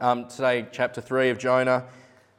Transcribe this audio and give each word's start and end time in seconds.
Um, 0.00 0.28
today, 0.28 0.68
chapter 0.72 1.00
3 1.00 1.30
of 1.30 1.38
Jonah. 1.38 1.86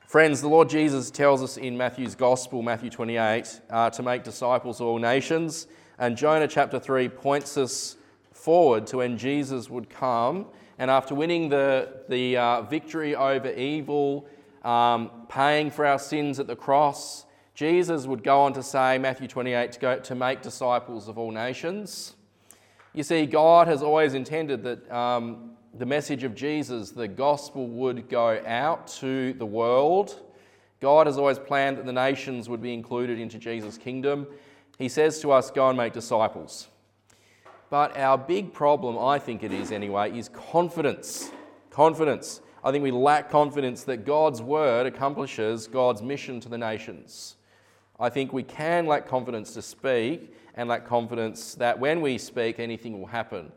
Friends, 0.07 0.41
the 0.41 0.47
Lord 0.47 0.69
Jesus 0.69 1.11
tells 1.11 1.43
us 1.43 1.57
in 1.57 1.77
Matthew's 1.77 2.15
Gospel, 2.15 2.61
Matthew 2.61 2.89
28, 2.89 3.59
uh, 3.69 3.89
to 3.91 4.01
make 4.01 4.23
disciples 4.23 4.79
of 4.79 4.87
all 4.87 4.99
nations. 4.99 5.67
And 5.99 6.15
Jonah 6.15 6.47
chapter 6.47 6.79
3 6.79 7.09
points 7.09 7.57
us 7.57 7.97
forward 8.31 8.87
to 8.87 8.97
when 8.97 9.17
Jesus 9.17 9.69
would 9.69 9.89
come 9.89 10.45
and 10.77 10.91
after 10.91 11.15
winning 11.15 11.49
the, 11.49 12.01
the 12.09 12.37
uh, 12.37 12.61
victory 12.63 13.15
over 13.15 13.51
evil, 13.51 14.27
um, 14.63 15.09
paying 15.29 15.71
for 15.71 15.85
our 15.85 15.99
sins 15.99 16.39
at 16.39 16.47
the 16.47 16.55
cross, 16.55 17.25
Jesus 17.53 18.05
would 18.05 18.23
go 18.23 18.41
on 18.41 18.53
to 18.53 18.63
say, 18.63 18.97
Matthew 18.97 19.27
28, 19.27 19.71
to, 19.71 19.79
go, 19.79 19.99
to 19.99 20.15
make 20.15 20.41
disciples 20.41 21.07
of 21.07 21.17
all 21.17 21.31
nations. 21.31 22.15
You 22.93 23.03
see, 23.03 23.25
God 23.25 23.67
has 23.67 23.81
always 23.81 24.13
intended 24.13 24.63
that 24.63 24.91
um, 24.91 25.51
the 25.73 25.85
message 25.85 26.23
of 26.23 26.35
Jesus, 26.35 26.91
the 26.91 27.07
gospel, 27.07 27.67
would 27.67 28.09
go 28.09 28.41
out 28.45 28.87
to 28.99 29.33
the 29.33 29.45
world. 29.45 30.21
God 30.81 31.07
has 31.07 31.17
always 31.17 31.39
planned 31.39 31.77
that 31.77 31.85
the 31.85 31.93
nations 31.93 32.49
would 32.49 32.61
be 32.61 32.73
included 32.73 33.19
into 33.19 33.37
Jesus' 33.37 33.77
kingdom. 33.77 34.27
He 34.77 34.89
says 34.89 35.19
to 35.21 35.31
us, 35.31 35.51
Go 35.51 35.69
and 35.69 35.77
make 35.77 35.93
disciples. 35.93 36.67
But 37.69 37.97
our 37.97 38.17
big 38.17 38.53
problem, 38.53 38.97
I 38.97 39.19
think 39.19 39.43
it 39.43 39.51
is 39.51 39.71
anyway, 39.71 40.17
is 40.17 40.29
confidence. 40.29 41.31
Confidence. 41.71 42.41
I 42.63 42.71
think 42.71 42.83
we 42.83 42.91
lack 42.91 43.29
confidence 43.29 43.83
that 43.83 44.05
God's 44.05 44.41
word 44.41 44.85
accomplishes 44.85 45.67
God's 45.67 46.01
mission 46.01 46.39
to 46.41 46.49
the 46.49 46.57
nations. 46.57 47.35
I 47.99 48.09
think 48.09 48.33
we 48.33 48.43
can 48.43 48.85
lack 48.85 49.07
confidence 49.07 49.53
to 49.53 49.61
speak 49.61 50.33
and 50.55 50.69
lack 50.69 50.85
confidence 50.85 51.55
that 51.55 51.79
when 51.79 52.01
we 52.01 52.17
speak, 52.17 52.59
anything 52.59 52.99
will 52.99 53.07
happen. 53.07 53.51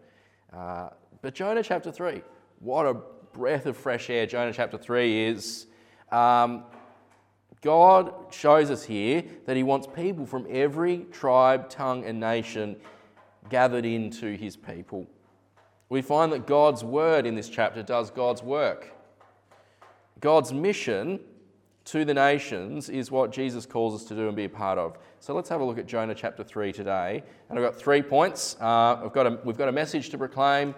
Uh, 0.52 0.90
but 1.22 1.34
Jonah 1.34 1.62
chapter 1.62 1.90
3, 1.90 2.22
what 2.60 2.86
a 2.86 2.94
breath 3.32 3.66
of 3.66 3.76
fresh 3.76 4.10
air 4.10 4.26
Jonah 4.26 4.52
chapter 4.52 4.78
3 4.78 5.26
is. 5.26 5.66
Um, 6.10 6.64
God 7.60 8.14
shows 8.30 8.70
us 8.70 8.84
here 8.84 9.24
that 9.46 9.56
He 9.56 9.62
wants 9.62 9.86
people 9.86 10.26
from 10.26 10.46
every 10.48 11.06
tribe, 11.10 11.68
tongue, 11.68 12.04
and 12.04 12.20
nation 12.20 12.76
gathered 13.50 13.84
into 13.84 14.36
his 14.36 14.56
people. 14.56 15.06
We 15.88 16.02
find 16.02 16.32
that 16.32 16.46
God's 16.46 16.84
word 16.84 17.26
in 17.26 17.34
this 17.34 17.48
chapter 17.48 17.82
does 17.82 18.10
God's 18.10 18.42
work. 18.42 18.92
God's 20.20 20.52
mission 20.52 21.20
to 21.86 22.04
the 22.04 22.12
nations 22.12 22.90
is 22.90 23.10
what 23.10 23.32
Jesus 23.32 23.64
calls 23.64 23.94
us 23.94 24.06
to 24.08 24.14
do 24.14 24.26
and 24.26 24.36
be 24.36 24.44
a 24.44 24.48
part 24.48 24.78
of. 24.78 24.98
So 25.20 25.34
let's 25.34 25.48
have 25.48 25.62
a 25.62 25.64
look 25.64 25.78
at 25.78 25.86
Jonah 25.86 26.14
chapter 26.14 26.44
3 26.44 26.72
today. 26.72 27.22
And 27.48 27.58
I've 27.58 27.64
got 27.64 27.76
three 27.76 28.02
points. 28.02 28.56
Uh, 28.60 29.00
I've 29.02 29.12
got 29.14 29.26
a, 29.26 29.38
we've 29.44 29.56
got 29.56 29.68
a 29.68 29.72
message 29.72 30.10
to 30.10 30.18
proclaim. 30.18 30.74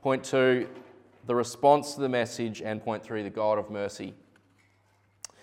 Point 0.00 0.24
two, 0.24 0.68
the 1.26 1.34
response 1.34 1.94
to 1.94 2.00
the 2.00 2.08
message. 2.08 2.62
And 2.62 2.82
point 2.82 3.02
three, 3.02 3.22
the 3.22 3.30
God 3.30 3.58
of 3.58 3.70
mercy. 3.70 4.14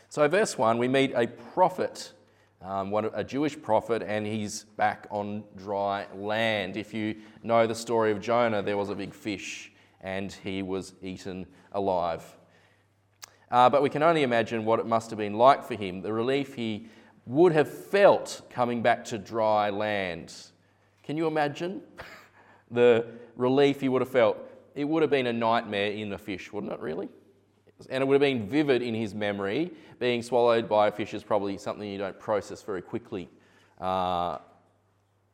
So, 0.10 0.28
verse 0.28 0.58
1, 0.58 0.78
we 0.78 0.88
meet 0.88 1.14
a 1.16 1.28
prophet 1.28 2.14
um, 2.64 2.92
one, 2.92 3.10
a 3.14 3.24
Jewish 3.24 3.60
prophet, 3.60 4.04
and 4.04 4.26
he's 4.26 4.66
back 4.78 5.08
on 5.10 5.44
dry 5.58 6.06
land. 6.16 6.78
If 6.78 6.94
you 6.94 7.16
know 7.44 7.66
the 7.66 7.76
story 7.76 8.12
of 8.12 8.22
Jonah, 8.22 8.62
there 8.62 8.78
was 8.78 8.90
a 8.90 8.96
big 8.96 9.14
fish 9.14 9.72
and 10.02 10.32
he 10.32 10.62
was 10.62 10.94
eaten 11.02 11.46
alive. 11.72 12.24
Uh, 13.50 13.70
but 13.70 13.82
we 13.82 13.90
can 13.90 14.04
only 14.04 14.24
imagine 14.24 14.64
what 14.66 14.80
it 14.80 14.86
must 14.86 15.10
have 15.10 15.20
been 15.20 15.34
like 15.34 15.64
for 15.64 15.76
him, 15.76 16.02
the 16.02 16.14
relief 16.14 16.56
he 16.56 16.88
would 17.26 17.52
have 17.52 17.70
felt 17.70 18.42
coming 18.50 18.82
back 18.82 19.04
to 19.06 19.18
dry 19.18 19.70
land. 19.70 20.34
Can 21.04 21.18
you 21.18 21.28
imagine 21.28 21.82
the 22.72 23.06
relief 23.36 23.82
he 23.82 23.90
would 23.90 24.02
have 24.02 24.10
felt? 24.10 24.38
It 24.74 24.86
would 24.86 25.02
have 25.02 25.12
been 25.12 25.28
a 25.28 25.34
nightmare 25.34 25.92
in 25.92 26.10
the 26.10 26.18
fish, 26.18 26.54
wouldn't 26.54 26.72
it, 26.72 26.80
really? 26.80 27.10
And 27.90 28.02
it 28.02 28.08
would 28.08 28.16
have 28.16 28.22
been 28.22 28.48
vivid 28.48 28.82
in 28.82 28.94
his 28.94 29.14
memory. 29.14 29.72
Being 30.00 30.22
swallowed 30.22 30.68
by 30.68 30.88
a 30.88 30.92
fish 30.92 31.14
is 31.14 31.24
probably 31.24 31.58
something 31.58 31.88
you 31.90 31.98
don't 31.98 32.20
process 32.20 32.62
very 32.62 32.82
quickly. 32.82 33.30
Uh, 33.80 34.38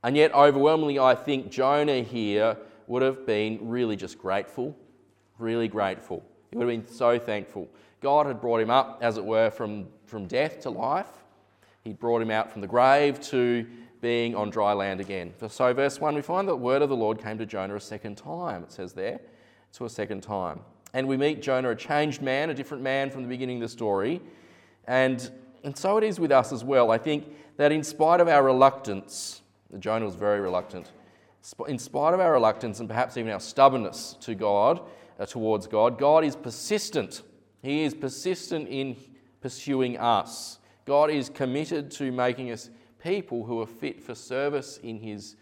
and 0.03 0.15
yet, 0.15 0.33
overwhelmingly, 0.33 0.99
I 0.99 1.15
think 1.15 1.49
Jonah 1.49 2.01
here 2.01 2.57
would 2.87 3.01
have 3.01 3.25
been 3.25 3.59
really 3.61 3.95
just 3.95 4.17
grateful, 4.17 4.77
really 5.37 5.67
grateful. 5.67 6.23
He 6.51 6.57
would 6.57 6.67
have 6.69 6.85
been 6.85 6.93
so 6.93 7.19
thankful. 7.19 7.67
God 8.01 8.25
had 8.25 8.39
brought 8.39 8.61
him 8.61 8.69
up, 8.69 8.99
as 9.01 9.17
it 9.17 9.25
were, 9.25 9.49
from, 9.49 9.87
from 10.05 10.27
death 10.27 10.61
to 10.61 10.69
life. 10.69 11.09
He'd 11.83 11.99
brought 11.99 12.21
him 12.21 12.31
out 12.31 12.51
from 12.51 12.61
the 12.61 12.67
grave 12.67 13.19
to 13.21 13.65
being 14.01 14.35
on 14.35 14.49
dry 14.49 14.73
land 14.73 15.01
again. 15.01 15.33
So, 15.49 15.73
verse 15.73 15.99
1, 15.99 16.15
we 16.15 16.21
find 16.21 16.47
that 16.47 16.53
the 16.53 16.57
word 16.57 16.81
of 16.81 16.89
the 16.89 16.95
Lord 16.95 17.19
came 17.19 17.37
to 17.37 17.45
Jonah 17.45 17.75
a 17.75 17.79
second 17.79 18.15
time, 18.15 18.63
it 18.63 18.71
says 18.71 18.93
there, 18.93 19.19
to 19.73 19.85
a 19.85 19.89
second 19.89 20.21
time. 20.21 20.59
And 20.93 21.07
we 21.07 21.17
meet 21.17 21.41
Jonah, 21.41 21.71
a 21.71 21.75
changed 21.75 22.21
man, 22.21 22.49
a 22.49 22.53
different 22.53 22.83
man 22.83 23.09
from 23.09 23.23
the 23.23 23.27
beginning 23.27 23.57
of 23.57 23.61
the 23.63 23.69
story. 23.69 24.21
And, 24.85 25.29
and 25.63 25.77
so 25.77 25.97
it 25.97 26.03
is 26.03 26.19
with 26.19 26.31
us 26.31 26.51
as 26.51 26.63
well. 26.63 26.91
I 26.91 26.97
think 26.97 27.25
that 27.57 27.71
in 27.71 27.83
spite 27.83 28.21
of 28.21 28.27
our 28.27 28.43
reluctance, 28.43 29.41
Jonah 29.79 30.05
was 30.05 30.15
very 30.15 30.39
reluctant, 30.39 30.91
in 31.67 31.79
spite 31.79 32.13
of 32.13 32.19
our 32.19 32.33
reluctance 32.33 32.79
and 32.79 32.87
perhaps 32.87 33.17
even 33.17 33.31
our 33.31 33.39
stubbornness 33.39 34.15
to 34.21 34.35
God, 34.35 34.81
uh, 35.19 35.25
towards 35.25 35.67
God, 35.67 35.97
God 35.97 36.23
is 36.23 36.35
persistent. 36.35 37.23
He 37.61 37.83
is 37.83 37.93
persistent 37.93 38.67
in 38.69 38.95
pursuing 39.41 39.97
us. 39.97 40.59
God 40.85 41.09
is 41.09 41.29
committed 41.29 41.91
to 41.91 42.11
making 42.11 42.51
us 42.51 42.69
people 43.03 43.43
who 43.45 43.61
are 43.61 43.67
fit 43.67 44.01
for 44.01 44.15
service 44.15 44.77
in 44.83 44.99
His, 44.99 45.35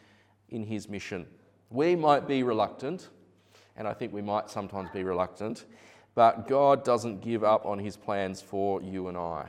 in 0.50 0.63
his 0.63 0.89
mission. 0.89 1.25
We 1.69 1.95
might 1.95 2.28
be 2.28 2.44
reluctant, 2.44 3.09
and 3.77 3.87
I 3.87 3.93
think 3.93 4.13
we 4.13 4.21
might 4.21 4.49
sometimes 4.49 4.89
be 4.91 5.03
reluctant, 5.03 5.65
but 6.13 6.47
God 6.47 6.83
doesn't 6.83 7.21
give 7.21 7.43
up 7.43 7.65
on 7.65 7.77
his 7.77 7.97
plans 7.97 8.41
for 8.41 8.81
you 8.81 9.07
and 9.07 9.17
I. 9.17 9.47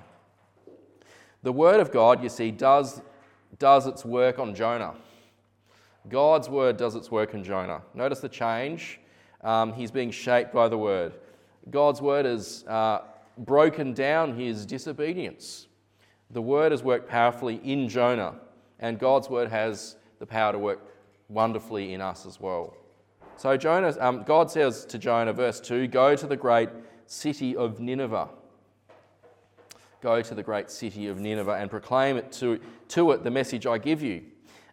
The 1.43 1.53
Word 1.53 1.81
of 1.81 1.93
God, 1.93 2.23
you 2.23 2.29
see, 2.29 2.51
does, 2.51 3.01
does 3.59 3.87
its 3.87 4.05
work 4.05 4.39
on 4.39 4.55
Jonah. 4.55 4.95
God's 6.09 6.49
Word 6.49 6.77
does 6.77 6.95
its 6.97 7.11
work 7.11 7.35
in 7.35 7.45
Jonah. 7.45 7.83
Notice 7.95 8.21
the 8.21 8.29
change. 8.29 9.01
Um, 9.43 9.73
he's 9.73 9.91
being 9.91 10.11
shaped 10.11 10.53
by 10.53 10.69
the 10.69 10.79
Word. 10.79 11.13
God's 11.71 12.01
Word 12.01 12.27
has 12.27 12.65
uh, 12.67 13.03
broken 13.39 13.93
down 13.93 14.37
his 14.37 14.67
disobedience. 14.67 15.69
The 16.31 16.43
Word 16.43 16.73
has 16.73 16.83
worked 16.83 17.09
powerfully 17.09 17.61
in 17.63 17.89
Jonah, 17.89 18.35
and 18.81 18.99
God's 18.99 19.31
Word 19.31 19.49
has 19.49 19.97
the 20.19 20.27
power 20.27 20.53
to 20.53 20.59
work 20.59 20.81
wonderfully 21.29 21.93
in 21.93 22.01
us 22.01 22.27
as 22.27 22.41
well. 22.41 22.75
So 23.37 23.57
Jonah, 23.57 23.95
um, 24.01 24.23
God 24.23 24.51
says 24.51 24.87
to 24.87 24.99
Jonah, 24.99 25.33
verse 25.33 25.61
2, 25.61 25.89
go 25.89 26.17
to 26.17 26.27
the 26.27 26.37
great 26.37 26.71
city 27.07 27.55
of 27.55 27.81
Nineveh. 27.81 28.29
Go 30.01 30.23
to 30.23 30.35
the 30.35 30.43
great 30.43 30.71
city 30.71 31.07
of 31.09 31.21
Nineveh 31.21 31.53
and 31.53 31.71
proclaim 31.71 32.17
it 32.17 32.33
to, 32.33 32.59
to 32.89 33.13
it 33.13 33.25
the 33.25 33.31
message 33.31 33.67
I 33.67 33.79
give 33.79 34.03
you. 34.03 34.23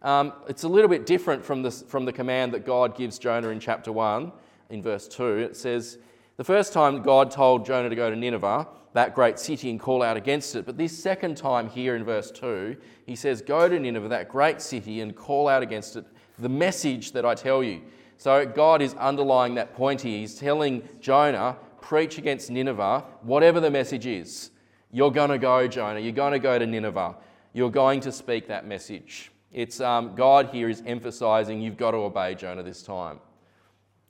Um, 0.02 0.34
it's 0.48 0.64
a 0.64 0.68
little 0.68 0.90
bit 0.90 1.06
different 1.06 1.44
from, 1.44 1.62
this, 1.62 1.82
from 1.82 2.06
the 2.06 2.14
command 2.14 2.54
that 2.54 2.66
God 2.66 2.96
gives 2.96 3.20
Jonah 3.20 3.50
in 3.50 3.60
chapter 3.60 3.92
1, 3.92 4.32
in 4.70 4.82
verse 4.82 5.08
2. 5.08 5.38
It 5.40 5.58
says, 5.58 5.98
the 6.38 6.44
first 6.44 6.74
time 6.74 7.02
God 7.02 7.32
told 7.32 7.66
Jonah 7.66 7.90
to 7.90 7.96
go 7.96 8.10
to 8.10 8.16
Nineveh, 8.16 8.68
that 8.94 9.14
great 9.14 9.40
city, 9.40 9.70
and 9.70 9.80
call 9.80 10.02
out 10.02 10.18
against 10.18 10.56
it. 10.56 10.66
But 10.66 10.78
this 10.78 10.98
second 10.98 11.36
time 11.36 11.70
here 11.70 11.96
in 11.96 12.04
verse 12.04 12.32
2, 12.32 12.76
he 13.06 13.16
says, 13.16 13.42
Go 13.42 13.68
to 13.68 13.80
Nineveh, 13.80 14.08
that 14.10 14.30
great 14.30 14.62
city, 14.62 15.02
and 15.02 15.16
call 15.16 15.48
out 15.48 15.64
against 15.64 15.96
it 15.96 16.06
the 16.40 16.50
message 16.50 17.12
that 17.12 17.26
I 17.26 17.36
tell 17.36 17.64
you. 17.64 17.82
So 18.18 18.46
God 18.46 18.82
is 18.82 18.94
underlying 18.96 19.56
that 19.56 19.76
point 19.76 20.02
here. 20.02 20.20
He's 20.20 20.36
telling 20.36 20.88
Jonah, 21.02 21.58
preach 21.82 22.18
against 22.18 22.50
Nineveh, 22.50 23.04
whatever 23.22 23.60
the 23.60 23.72
message 23.72 24.06
is. 24.06 24.52
You're 24.92 25.12
going 25.12 25.32
to 25.32 25.38
go, 25.38 25.68
Jonah. 25.68 26.00
You're 26.00 26.12
going 26.12 26.34
to 26.34 26.40
go 26.40 26.58
to 26.58 26.66
Nineveh. 26.66 27.16
You're 27.54 27.72
going 27.72 28.00
to 28.02 28.12
speak 28.12 28.48
that 28.48 28.66
message. 28.66 29.32
It's 29.52 29.82
um, 29.82 30.16
God 30.16 30.48
here 30.48 30.70
is 30.70 30.82
emphasizing 30.86 31.62
you've 31.62 31.78
got 31.78 31.92
to 31.92 31.98
obey 31.98 32.34
Jonah 32.34 32.64
this 32.64 32.82
time, 32.82 33.20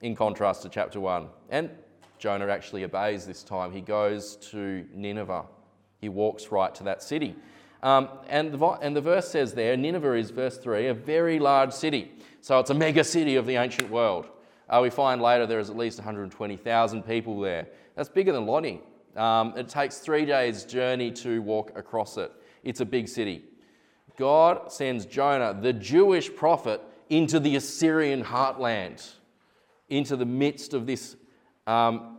in 0.02 0.16
contrast 0.16 0.62
to 0.62 0.70
chapter 0.70 1.02
1. 1.02 1.28
And 1.50 1.70
Jonah 2.20 2.48
actually 2.48 2.86
obeys 2.86 3.26
this 3.26 3.44
time. 3.44 3.72
He 3.72 3.82
goes 3.82 4.38
to 4.52 4.86
Nineveh, 4.94 5.44
he 6.00 6.08
walks 6.08 6.52
right 6.52 6.74
to 6.76 6.84
that 6.84 7.04
city. 7.04 7.36
Um, 7.82 8.08
and, 8.30 8.54
the, 8.54 8.66
and 8.82 8.96
the 8.96 9.02
verse 9.02 9.30
says 9.30 9.54
there 9.54 9.76
Nineveh 9.76 10.14
is, 10.14 10.30
verse 10.30 10.58
3, 10.58 10.88
a 10.88 10.94
very 10.94 11.38
large 11.38 11.74
city. 11.74 12.14
So 12.44 12.60
it's 12.60 12.72
a 12.72 12.74
mega 12.74 13.06
city 13.06 13.38
of 13.38 13.46
the 13.46 13.56
ancient 13.56 13.90
world. 13.90 14.28
Uh, 14.68 14.82
we 14.84 14.90
find 14.90 15.22
later 15.22 15.46
there 15.46 15.60
is 15.62 15.70
at 15.70 15.78
least 15.78 15.98
120,000 15.98 17.04
people 17.04 17.40
there. 17.40 17.70
That's 17.96 18.10
bigger 18.10 18.34
than 18.34 18.46
Lonnie. 18.46 18.82
Um, 19.16 19.54
it 19.56 19.70
takes 19.70 20.00
three 20.00 20.26
days' 20.26 20.66
journey 20.66 21.10
to 21.12 21.42
walk 21.42 21.72
across 21.78 22.18
it. 22.18 22.34
It's 22.62 22.82
a 22.82 22.86
big 22.86 23.08
city. 23.08 23.46
God 24.18 24.74
sends 24.74 25.06
Jonah, 25.06 25.58
the 25.58 25.72
Jewish 25.72 26.36
prophet, 26.36 26.82
into 27.10 27.40
the 27.40 27.56
Assyrian 27.56 28.22
heartland, 28.22 29.10
into 29.88 30.18
the 30.18 30.26
midst 30.26 30.74
of 30.74 30.86
this, 30.86 31.16
um, 31.66 32.18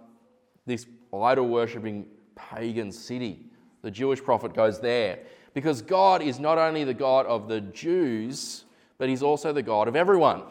this 0.65 0.87
idol 1.13 1.49
worshipping 1.49 2.07
pagan 2.35 2.93
city. 2.93 3.51
The 3.83 3.91
Jewish 3.91 4.25
prophet 4.25 4.55
goes 4.55 4.81
there 4.81 5.19
because 5.53 5.83
God 5.83 6.23
is 6.23 6.41
not 6.41 6.57
only 6.57 6.83
the 6.83 6.95
God 6.95 7.27
of 7.27 7.47
the 7.47 7.61
Jews, 7.61 8.64
but 8.99 9.09
He's 9.09 9.23
also 9.23 9.53
the 9.53 9.63
God 9.63 9.89
of 9.89 9.97
everyone, 9.97 10.43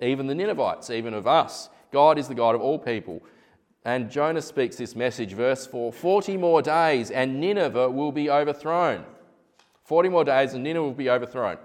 even 0.00 0.26
the 0.26 0.34
Ninevites, 0.34 0.90
even 0.90 1.14
of 1.14 1.26
us. 1.26 1.68
God 1.92 2.18
is 2.18 2.28
the 2.28 2.34
God 2.34 2.54
of 2.54 2.60
all 2.60 2.78
people. 2.78 3.22
And 3.84 4.10
Jonah 4.10 4.42
speaks 4.42 4.76
this 4.76 4.94
message, 4.94 5.32
verse 5.32 5.66
4 5.66 5.92
40 5.92 6.36
more 6.36 6.60
days 6.60 7.10
and 7.10 7.40
Nineveh 7.40 7.88
will 7.88 8.12
be 8.12 8.28
overthrown. 8.28 9.04
40 9.84 10.08
more 10.10 10.24
days 10.24 10.52
and 10.52 10.62
Nineveh 10.62 10.84
will 10.84 10.92
be 10.92 11.08
overthrown. 11.08 11.56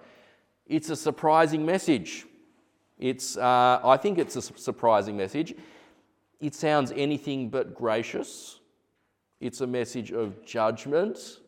It's 0.65 0.89
a 0.89 0.95
surprising 0.95 1.65
message. 1.65 2.25
It's, 2.97 3.35
uh, 3.35 3.81
I 3.83 3.97
think 3.97 4.17
it's 4.17 4.37
a 4.37 4.41
surprising 4.41 5.17
message. 5.17 5.55
It 6.39 6.55
sounds 6.55 6.93
anything 6.95 7.49
but 7.49 7.75
gracious. 7.75 8.59
It's 9.41 9.59
a 9.59 9.67
message 9.67 10.11
of 10.11 10.45
judgment. 10.45 11.39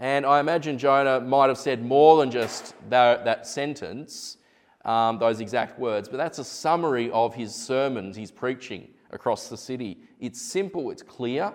And 0.00 0.24
I 0.24 0.40
imagine 0.40 0.78
Jonah 0.78 1.20
might 1.20 1.48
have 1.48 1.58
said 1.58 1.84
more 1.84 2.18
than 2.18 2.30
just 2.30 2.74
that, 2.88 3.26
that 3.26 3.46
sentence, 3.46 4.38
um, 4.86 5.18
those 5.18 5.40
exact 5.40 5.78
words, 5.78 6.08
but 6.08 6.16
that's 6.16 6.38
a 6.38 6.44
summary 6.44 7.10
of 7.10 7.34
his 7.34 7.54
sermons 7.54 8.16
he's 8.16 8.30
preaching 8.30 8.88
across 9.10 9.48
the 9.48 9.58
city. 9.58 9.98
It's 10.18 10.40
simple, 10.40 10.90
it's 10.90 11.02
clear. 11.02 11.52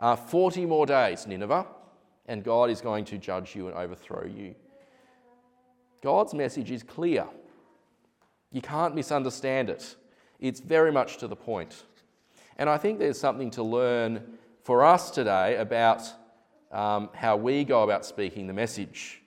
Uh, 0.00 0.16
40 0.16 0.64
more 0.64 0.86
days, 0.86 1.26
Nineveh, 1.26 1.66
and 2.26 2.42
God 2.42 2.70
is 2.70 2.80
going 2.80 3.04
to 3.06 3.18
judge 3.18 3.54
you 3.54 3.68
and 3.68 3.76
overthrow 3.76 4.24
you. 4.24 4.54
God's 6.02 6.32
message 6.32 6.70
is 6.70 6.82
clear. 6.82 7.26
You 8.52 8.62
can't 8.62 8.94
misunderstand 8.94 9.68
it. 9.68 9.96
It's 10.40 10.60
very 10.60 10.92
much 10.92 11.18
to 11.18 11.28
the 11.28 11.36
point. 11.36 11.82
And 12.56 12.70
I 12.70 12.78
think 12.78 12.98
there's 12.98 13.20
something 13.20 13.50
to 13.50 13.62
learn 13.62 14.38
for 14.62 14.82
us 14.82 15.10
today 15.10 15.56
about 15.56 16.10
um, 16.72 17.10
how 17.14 17.36
we 17.36 17.64
go 17.64 17.82
about 17.82 18.04
speaking 18.04 18.46
the 18.46 18.52
message. 18.52 19.22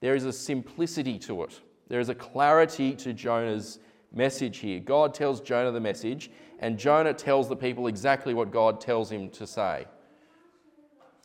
There 0.00 0.14
is 0.14 0.24
a 0.24 0.32
simplicity 0.32 1.18
to 1.20 1.42
it, 1.44 1.60
there 1.88 2.00
is 2.00 2.08
a 2.08 2.14
clarity 2.14 2.94
to 2.96 3.12
Jonah's 3.12 3.78
message 4.12 4.58
here. 4.58 4.80
God 4.80 5.14
tells 5.14 5.40
Jonah 5.40 5.72
the 5.72 5.80
message, 5.80 6.30
and 6.60 6.78
Jonah 6.78 7.14
tells 7.14 7.48
the 7.48 7.56
people 7.56 7.86
exactly 7.86 8.34
what 8.34 8.50
God 8.50 8.80
tells 8.80 9.10
him 9.10 9.30
to 9.30 9.46
say. 9.46 9.86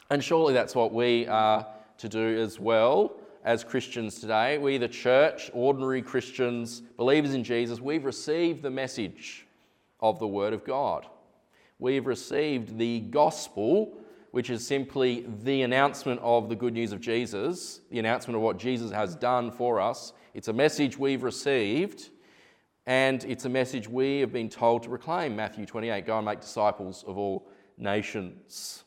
And 0.09 0.23
surely 0.23 0.53
that's 0.53 0.75
what 0.75 0.93
we 0.93 1.27
are 1.27 1.65
to 1.97 2.09
do 2.09 2.39
as 2.39 2.59
well 2.59 3.15
as 3.43 3.63
Christians 3.63 4.19
today. 4.19 4.57
We, 4.57 4.77
the 4.77 4.87
church, 4.87 5.49
ordinary 5.53 6.01
Christians, 6.01 6.81
believers 6.97 7.33
in 7.33 7.43
Jesus, 7.43 7.79
we've 7.79 8.05
received 8.05 8.61
the 8.61 8.69
message 8.69 9.45
of 9.99 10.19
the 10.19 10.27
Word 10.27 10.53
of 10.53 10.63
God. 10.63 11.07
We've 11.79 12.05
received 12.05 12.77
the 12.77 13.01
gospel, 13.01 13.93
which 14.33 14.49
is 14.49 14.65
simply 14.65 15.23
the 15.43 15.61
announcement 15.61 16.19
of 16.23 16.49
the 16.49 16.55
good 16.55 16.73
news 16.73 16.91
of 16.91 16.99
Jesus, 16.99 17.81
the 17.91 17.99
announcement 17.99 18.35
of 18.35 18.41
what 18.41 18.57
Jesus 18.57 18.89
has 18.89 19.15
done 19.15 19.51
for 19.51 19.79
us. 19.79 20.11
It's 20.33 20.47
a 20.47 20.53
message 20.53 20.97
we've 20.97 21.21
received, 21.21 22.09
and 22.87 23.23
it's 23.25 23.45
a 23.45 23.49
message 23.49 23.87
we 23.87 24.21
have 24.21 24.33
been 24.33 24.49
told 24.49 24.81
to 24.83 24.89
proclaim. 24.89 25.35
Matthew 25.35 25.67
28 25.67 26.07
go 26.07 26.17
and 26.17 26.25
make 26.25 26.41
disciples 26.41 27.03
of 27.05 27.15
all 27.15 27.47
nations. 27.77 28.85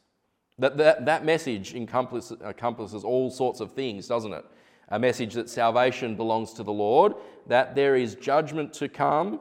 That, 0.58 0.76
that, 0.78 1.06
that 1.06 1.25
message 1.25 1.76
encompasses, 1.76 2.37
encompasses 2.44 3.04
all 3.04 3.31
sorts 3.31 3.60
of 3.60 3.70
things, 3.70 4.08
doesn't 4.08 4.32
it? 4.32 4.44
A 4.88 4.98
message 4.98 5.34
that 5.34 5.48
salvation 5.48 6.16
belongs 6.16 6.54
to 6.54 6.64
the 6.64 6.72
Lord, 6.72 7.14
that 7.46 7.76
there 7.76 7.94
is 7.94 8.16
judgment 8.16 8.72
to 8.72 8.88
come, 8.88 9.38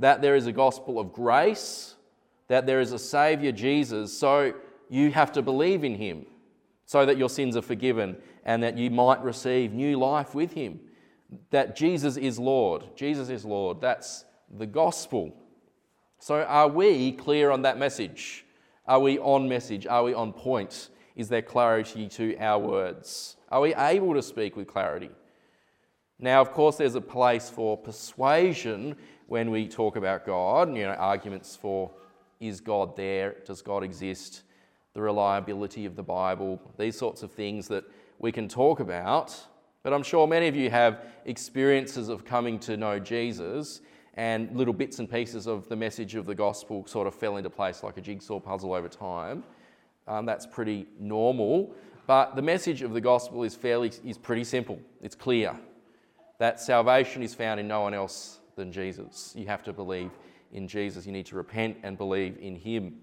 that 0.00 0.20
there 0.20 0.34
is 0.34 0.48
a 0.48 0.52
gospel 0.52 0.98
of 0.98 1.12
grace, 1.12 1.94
that 2.48 2.66
there 2.66 2.80
is 2.80 2.90
a 2.90 2.98
Saviour, 2.98 3.52
Jesus. 3.52 4.18
So 4.18 4.54
you 4.88 5.10
have 5.10 5.32
to 5.32 5.42
believe 5.42 5.84
in 5.84 5.94
Him 5.94 6.26
so 6.86 7.06
that 7.06 7.16
your 7.16 7.28
sins 7.28 7.56
are 7.56 7.62
forgiven 7.62 8.16
and 8.44 8.62
that 8.62 8.76
you 8.76 8.90
might 8.90 9.22
receive 9.22 9.72
new 9.72 9.98
life 9.98 10.34
with 10.34 10.52
Him. 10.52 10.80
That 11.50 11.76
Jesus 11.76 12.16
is 12.16 12.38
Lord. 12.38 12.84
Jesus 12.96 13.28
is 13.28 13.44
Lord. 13.44 13.80
That's 13.80 14.24
the 14.50 14.66
gospel. 14.66 15.34
So 16.18 16.42
are 16.42 16.68
we 16.68 17.12
clear 17.12 17.50
on 17.50 17.62
that 17.62 17.78
message? 17.78 18.44
Are 18.86 19.00
we 19.00 19.18
on 19.18 19.48
message? 19.48 19.86
Are 19.86 20.02
we 20.02 20.14
on 20.14 20.32
point? 20.32 20.90
Is 21.16 21.28
there 21.28 21.42
clarity 21.42 22.08
to 22.10 22.36
our 22.38 22.58
words? 22.58 23.36
Are 23.50 23.60
we 23.60 23.74
able 23.74 24.14
to 24.14 24.22
speak 24.22 24.56
with 24.56 24.66
clarity? 24.66 25.10
Now, 26.18 26.40
of 26.40 26.52
course, 26.52 26.76
there's 26.76 26.94
a 26.94 27.00
place 27.00 27.50
for 27.50 27.76
persuasion 27.76 28.96
when 29.26 29.50
we 29.50 29.68
talk 29.68 29.96
about 29.96 30.26
God, 30.26 30.76
you 30.76 30.84
know, 30.84 30.92
arguments 30.92 31.56
for 31.56 31.90
is 32.40 32.60
God 32.60 32.96
there? 32.96 33.36
Does 33.46 33.62
God 33.62 33.82
exist? 33.82 34.42
The 34.94 35.02
reliability 35.02 35.86
of 35.86 35.96
the 35.96 36.02
Bible, 36.02 36.60
these 36.78 36.96
sorts 36.96 37.22
of 37.22 37.32
things 37.32 37.68
that 37.68 37.84
we 38.18 38.32
can 38.32 38.48
talk 38.48 38.80
about. 38.80 39.38
But 39.82 39.92
I'm 39.92 40.02
sure 40.02 40.26
many 40.26 40.48
of 40.48 40.56
you 40.56 40.70
have 40.70 41.04
experiences 41.26 42.08
of 42.08 42.24
coming 42.24 42.58
to 42.60 42.76
know 42.76 42.98
Jesus 42.98 43.80
and 44.14 44.56
little 44.56 44.72
bits 44.72 45.00
and 45.00 45.10
pieces 45.10 45.46
of 45.46 45.68
the 45.68 45.76
message 45.76 46.14
of 46.14 46.24
the 46.24 46.34
gospel 46.34 46.86
sort 46.86 47.06
of 47.06 47.14
fell 47.14 47.36
into 47.36 47.50
place 47.50 47.82
like 47.82 47.96
a 47.96 48.00
jigsaw 48.00 48.38
puzzle 48.38 48.72
over 48.72 48.88
time. 48.88 49.44
Um, 50.06 50.26
that's 50.26 50.46
pretty 50.46 50.86
normal. 50.98 51.74
But 52.06 52.36
the 52.36 52.42
message 52.42 52.82
of 52.82 52.92
the 52.92 53.00
gospel 53.00 53.42
is 53.44 53.54
fairly 53.54 53.90
is 54.04 54.18
pretty 54.18 54.44
simple. 54.44 54.78
It's 55.02 55.14
clear 55.14 55.58
that 56.38 56.60
salvation 56.60 57.22
is 57.22 57.34
found 57.34 57.58
in 57.58 57.66
no 57.66 57.80
one 57.80 57.94
else 57.94 58.40
than 58.56 58.70
Jesus. 58.70 59.32
You 59.36 59.46
have 59.46 59.62
to 59.64 59.72
believe 59.72 60.10
in 60.52 60.68
Jesus. 60.68 61.06
You 61.06 61.12
need 61.12 61.26
to 61.26 61.36
repent 61.36 61.78
and 61.82 61.96
believe 61.96 62.36
in 62.40 62.56
Him. 62.56 62.96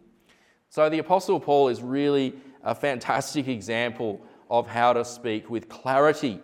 So 0.71 0.89
the 0.89 0.97
Apostle 0.97 1.39
Paul 1.39 1.67
is 1.67 1.83
really 1.83 2.33
a 2.63 2.73
fantastic 2.73 3.47
example 3.47 4.19
of 4.49 4.67
how 4.67 4.93
to 4.93 5.05
speak 5.05 5.51
with 5.51 5.69
clarity 5.69 6.39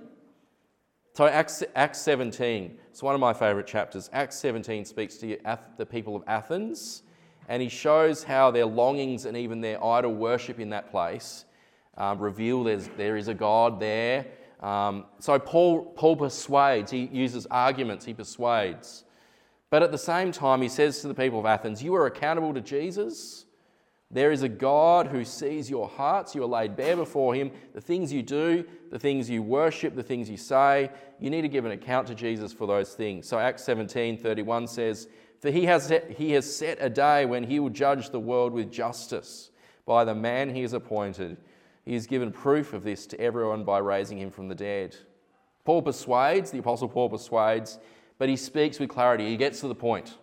so, 1.18 1.26
Acts, 1.26 1.64
Acts 1.76 2.00
17, 2.02 2.78
it's 2.92 3.02
one 3.02 3.16
of 3.16 3.20
my 3.20 3.34
favourite 3.34 3.66
chapters. 3.66 4.08
Acts 4.14 4.36
17 4.36 4.86
speaks 4.86 5.18
to 5.18 5.36
the 5.76 5.84
people 5.84 6.16
of 6.16 6.22
Athens, 6.28 7.02
and 7.48 7.60
he 7.60 7.70
shows 7.70 8.24
how 8.24 8.52
their 8.52 8.68
longings 8.68 9.26
and 9.26 9.36
even 9.36 9.60
their 9.60 9.84
idol 9.84 10.14
worship 10.14 10.60
in 10.60 10.70
that 10.70 10.92
place 10.92 11.46
um, 11.98 12.20
reveal 12.20 12.64
there's, 12.64 12.88
there 12.98 13.18
is 13.18 13.30
a 13.30 13.34
God 13.34 13.80
there. 13.80 14.28
Um, 14.60 15.06
so, 15.18 15.40
Paul, 15.40 15.86
Paul 15.86 16.18
persuades, 16.18 16.92
he 16.92 17.10
uses 17.12 17.48
arguments, 17.48 18.06
he 18.06 18.14
persuades. 18.14 19.04
But 19.72 19.82
at 19.82 19.92
the 19.92 19.98
same 19.98 20.32
time, 20.32 20.62
he 20.62 20.70
says 20.70 21.02
to 21.02 21.08
the 21.08 21.16
people 21.16 21.40
of 21.40 21.48
Athens, 21.48 21.82
You 21.82 21.96
are 21.96 22.06
accountable 22.06 22.54
to 22.54 22.62
Jesus. 22.62 23.47
There 24.10 24.32
is 24.32 24.42
a 24.42 24.50
God 24.50 25.08
who 25.08 25.26
sees 25.26 25.70
your 25.70 25.88
hearts. 25.88 26.34
You 26.34 26.44
are 26.44 26.48
laid 26.48 26.78
bare 26.78 26.96
before 26.96 27.36
him. 27.36 27.52
The 27.74 27.82
things 27.82 28.14
you 28.14 28.24
do, 28.24 28.66
the 28.90 29.00
things 29.00 29.30
you 29.30 29.44
worship, 29.44 29.96
the 29.96 30.04
things 30.04 30.30
you 30.30 30.38
say, 30.38 30.90
you 31.20 31.30
need 31.30 31.42
to 31.42 31.50
give 31.50 31.66
an 31.66 31.72
account 31.72 32.08
to 32.08 32.16
Jesus 32.16 32.54
for 32.54 32.68
those 32.68 32.94
things. 32.94 33.28
So 33.28 33.38
Acts 33.38 33.66
17 33.66 34.18
31 34.18 34.68
says, 34.68 35.10
For 35.42 35.52
he 35.52 35.66
has, 35.66 35.88
set, 35.88 36.12
he 36.12 36.32
has 36.32 36.56
set 36.56 36.78
a 36.80 36.90
day 36.90 37.26
when 37.26 37.44
he 37.44 37.60
will 37.60 37.70
judge 37.70 38.10
the 38.10 38.20
world 38.20 38.54
with 38.54 38.72
justice 38.72 39.52
by 39.86 40.06
the 40.06 40.16
man 40.16 40.56
he 40.56 40.62
has 40.62 40.74
appointed. 40.74 41.38
He 41.84 41.94
has 41.94 42.08
given 42.08 42.32
proof 42.32 42.74
of 42.74 42.84
this 42.84 43.08
to 43.08 43.20
everyone 43.20 43.66
by 43.66 43.80
raising 43.80 44.18
him 44.18 44.32
from 44.32 44.48
the 44.48 44.56
dead. 44.56 44.96
Paul 45.66 45.82
persuades, 45.82 46.52
the 46.52 46.60
Apostle 46.60 46.88
Paul 46.88 47.10
persuades, 47.10 47.78
but 48.18 48.30
he 48.30 48.38
speaks 48.38 48.80
with 48.80 48.90
clarity. 48.90 49.28
He 49.28 49.38
gets 49.38 49.60
to 49.62 49.68
the 49.68 49.76
point 49.76 50.18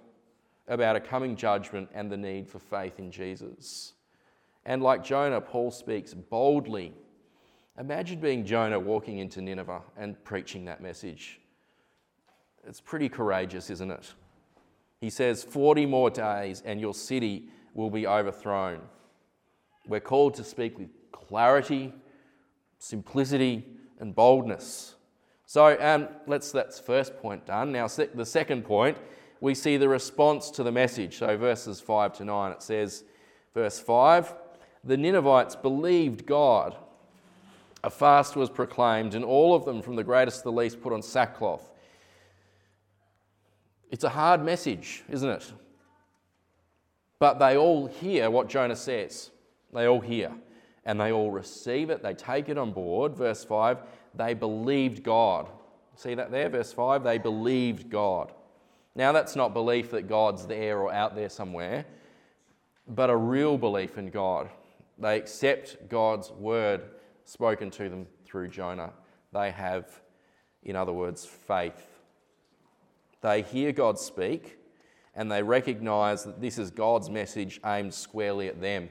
about 0.69 0.97
a 0.97 1.01
coming 1.01 1.37
judgment 1.37 1.89
and 1.95 2.11
the 2.11 2.17
need 2.17 2.49
for 2.49 2.59
faith 2.59 2.99
in 2.99 3.11
Jesus. 3.11 3.93
And 4.65 4.83
like 4.83 5.05
Jonah, 5.05 5.41
Paul 5.41 5.71
speaks 5.71 6.15
boldly. 6.15 6.95
Imagine 7.79 8.21
being 8.21 8.45
Jonah 8.45 8.81
walking 8.81 9.19
into 9.19 9.43
Nineveh 9.43 9.83
and 9.97 10.23
preaching 10.25 10.65
that 10.67 10.81
message. 10.81 11.41
It's 12.67 12.81
pretty 12.81 13.09
courageous, 13.09 13.69
isn't 13.69 13.91
it? 13.91 14.15
He 15.01 15.11
says, 15.11 15.45
40 15.45 15.85
more 15.87 16.09
days 16.09 16.63
and 16.65 16.81
your 16.81 16.95
city 16.95 17.49
will 17.75 17.91
be 17.91 18.07
overthrown. 18.07 18.81
We're 19.87 20.01
called 20.01 20.35
to 20.35 20.45
speak 20.45 20.79
with 20.79 20.89
clarity, 21.13 21.93
simplicity, 22.79 23.67
and 23.99 24.15
boldness. 24.15 24.95
So 25.47 25.77
um, 25.79 26.09
let's 26.27 26.53
that's 26.53 26.79
first 26.79 27.19
point 27.19 27.45
done. 27.45 27.71
Now, 27.71 27.87
the 27.87 28.25
second 28.25 28.65
point 28.65 28.97
we 29.45 29.55
see 29.55 29.77
the 29.77 29.91
response 29.91 30.51
to 30.51 30.63
the 30.63 30.73
message. 30.73 31.19
So, 31.19 31.37
verses 31.37 31.79
5 31.79 32.15
to 32.15 32.25
9, 32.25 32.53
it 32.53 32.63
says, 32.63 33.05
verse 33.53 33.79
5 33.79 34.33
The 34.85 34.97
Ninevites 34.97 35.55
believed 35.55 36.25
God. 36.25 36.75
A 37.83 37.91
fast 37.91 38.37
was 38.37 38.49
proclaimed, 38.49 39.15
and 39.15 39.23
all 39.23 39.55
of 39.55 39.67
them, 39.67 39.83
from 39.83 39.97
the 39.97 40.03
greatest 40.03 40.39
to 40.39 40.45
the 40.45 40.53
least, 40.53 40.81
put 40.81 40.95
on 40.95 41.03
sackcloth. 41.03 41.71
It's 43.91 44.05
a 44.05 44.09
hard 44.09 44.43
message, 44.43 45.05
isn't 45.11 45.29
it? 45.29 45.53
But 47.19 47.39
they 47.39 47.59
all 47.59 47.87
hear 47.87 48.31
what 48.31 48.49
Jonah 48.49 48.75
says. 48.75 49.31
They 49.75 49.87
all 49.87 50.01
hear. 50.01 50.33
And 50.87 50.99
they 50.99 51.13
all 51.13 51.31
receive 51.31 51.91
it. 51.91 52.03
They 52.03 52.15
take 52.15 52.49
it 52.49 52.57
on 52.57 52.73
board. 52.73 53.15
Verse 53.15 53.45
5 53.45 53.83
they 54.15 54.33
believed 54.33 55.03
God. 55.03 55.51
See 55.97 56.15
that 56.15 56.31
there? 56.31 56.49
Verse 56.49 56.73
5 56.73 57.05
they 57.05 57.19
believed 57.19 57.91
God. 57.91 58.33
Now, 58.95 59.13
that's 59.13 59.35
not 59.35 59.53
belief 59.53 59.91
that 59.91 60.09
God's 60.09 60.47
there 60.47 60.79
or 60.79 60.93
out 60.93 61.17
there 61.17 61.29
somewhere, 61.29 61.85
but 62.87 63.11
a 63.11 63.17
real 63.17 63.59
belief 63.59 63.99
in 63.99 64.11
God. 64.11 64.49
They 64.99 65.17
accept 65.17 65.89
God's 65.89 66.31
word 66.31 66.83
spoken 67.25 67.71
to 67.73 67.89
them 67.89 68.07
through 68.25 68.49
Jonah. 68.49 68.93
They 69.33 69.51
have, 69.51 70.01
in 70.63 70.77
other 70.77 70.93
words, 70.93 71.25
faith. 71.25 72.01
They 73.21 73.43
hear 73.43 73.73
God 73.73 73.99
speak 73.99 74.59
and 75.17 75.31
they 75.31 75.43
recognize 75.43 76.25
that 76.25 76.41
this 76.41 76.59
is 76.59 76.71
God's 76.71 77.09
message 77.09 77.61
aimed 77.65 77.95
squarely 77.95 78.49
at 78.49 78.61
them. 78.61 78.89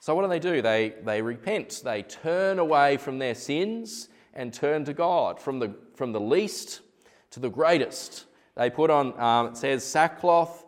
So, 0.00 0.14
what 0.14 0.22
do 0.22 0.28
they 0.28 0.38
do? 0.38 0.60
They, 0.60 0.94
they 1.02 1.22
repent, 1.22 1.80
they 1.82 2.02
turn 2.02 2.58
away 2.58 2.98
from 2.98 3.18
their 3.18 3.34
sins 3.34 4.08
and 4.34 4.52
turn 4.52 4.84
to 4.84 4.92
God, 4.92 5.40
from 5.40 5.60
the, 5.60 5.74
from 5.94 6.12
the 6.12 6.20
least 6.20 6.82
to 7.30 7.40
the 7.40 7.48
greatest. 7.48 8.26
They 8.56 8.70
put 8.70 8.90
on, 8.90 9.18
um, 9.20 9.46
it 9.48 9.56
says, 9.56 9.84
sackcloth 9.84 10.64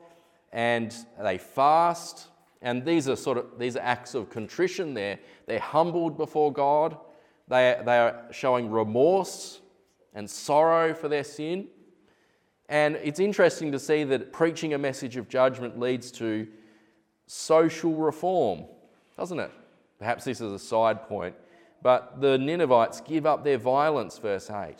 and 0.52 0.95
they 1.21 1.38
fast. 1.38 2.28
And 2.62 2.85
these 2.85 3.09
are 3.09 3.16
sort 3.16 3.38
of 3.38 3.59
these 3.59 3.76
are 3.76 3.83
acts 3.83 4.14
of 4.14 4.31
contrition. 4.31 4.95
They're, 4.95 5.19
they're 5.47 5.61
humbled 5.61 6.16
before 6.16 6.52
God. 6.52 6.97
They, 7.49 7.81
they 7.85 7.99
are 7.99 8.25
showing 8.33 8.71
remorse 8.71 9.61
and 10.14 10.28
sorrow 10.28 10.95
for 10.95 11.09
their 11.09 11.23
sin. 11.23 11.69
And 12.69 12.97
it's 12.97 13.21
interesting 13.21 13.71
to 13.73 13.78
see 13.78 14.02
that 14.05 14.33
preaching 14.33 14.75
a 14.75 14.78
message 14.78 15.16
of 15.16 15.28
judgment 15.28 15.78
leads 15.78 16.11
to 16.12 16.49
social 17.28 17.95
reform, 17.95 18.64
doesn't 19.16 19.38
it? 19.38 19.52
Perhaps 19.99 20.25
this 20.25 20.40
is 20.40 20.52
a 20.52 20.59
side 20.59 21.07
point. 21.07 21.37
But 21.83 22.21
the 22.21 22.37
Ninevites 22.38 23.00
give 23.00 23.26
up 23.26 23.45
their 23.45 23.59
violence, 23.59 24.19
verse 24.19 24.50
8. 24.50 24.76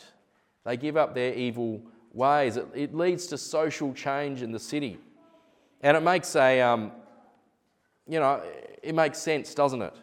They 0.65 0.75
give 0.75 0.97
up 0.97 1.15
their 1.15 1.33
evil 1.33 1.81
ways. 2.17 2.57
It, 2.57 2.67
it 2.75 2.93
leads 2.93 3.27
to 3.27 3.37
social 3.37 3.93
change 3.93 4.41
in 4.41 4.51
the 4.51 4.59
city. 4.59 4.97
And 5.81 5.95
it 5.95 6.01
makes 6.01 6.35
a, 6.35 6.59
um, 6.59 6.91
you 8.07 8.19
know, 8.19 8.41
it 8.83 8.95
makes 8.95 9.19
sense, 9.19 9.53
doesn't 9.53 9.81
it? 9.81 9.93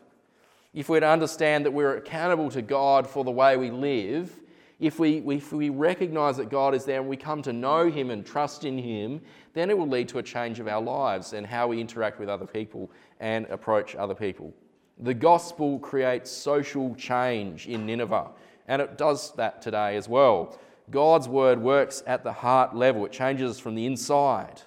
If 0.73 0.89
we're 0.89 1.01
to 1.01 1.09
understand 1.09 1.67
that 1.67 1.73
we're 1.73 1.97
accountable 1.97 2.51
to 2.51 2.63
God 2.63 3.09
for 3.09 3.25
the 3.25 3.31
way 3.31 3.57
we 3.57 3.71
live, 3.71 4.41
if 4.81 4.99
we, 4.99 5.19
if 5.19 5.53
we 5.53 5.71
recognize 5.71 6.37
that 6.37 6.51
God 6.51 6.75
is 6.75 6.85
there 6.85 7.01
and 7.01 7.09
we 7.09 7.17
come 7.17 7.43
to 7.43 7.53
know 7.53 7.91
Him 7.91 8.11
and 8.11 8.27
trust 8.27 8.65
in 8.65 8.77
Him, 8.77 9.21
then 9.53 9.71
it 9.71 9.79
will 9.79 9.89
lead 9.89 10.09
to 10.11 10.19
a 10.19 10.23
change 10.23 10.59
of 10.59 10.69
our 10.69 10.83
lives 10.83 11.33
and 11.33 11.47
how 11.47 11.69
we 11.69 11.81
interact 11.81 12.19
with 12.19 12.29
other 12.29 12.47
people 12.47 12.91
and 13.21 13.47
approach 13.47 13.95
other 13.95 14.15
people. 14.15 14.53
The 14.99 15.15
gospel 15.15 15.79
creates 15.79 16.31
social 16.31 16.95
change 16.97 17.67
in 17.67 17.87
Nineveh, 17.87 18.31
and 18.69 18.83
it 18.83 18.99
does 18.99 19.33
that 19.37 19.63
today 19.63 19.97
as 19.97 20.09
well. 20.09 20.59
God's 20.91 21.29
word 21.29 21.61
works 21.61 22.03
at 22.07 22.25
the 22.25 22.33
heart 22.33 22.75
level, 22.77 23.07
it 23.07 23.13
changes 23.13 23.59
from 23.59 23.75
the 23.75 23.87
inside. 23.87 24.63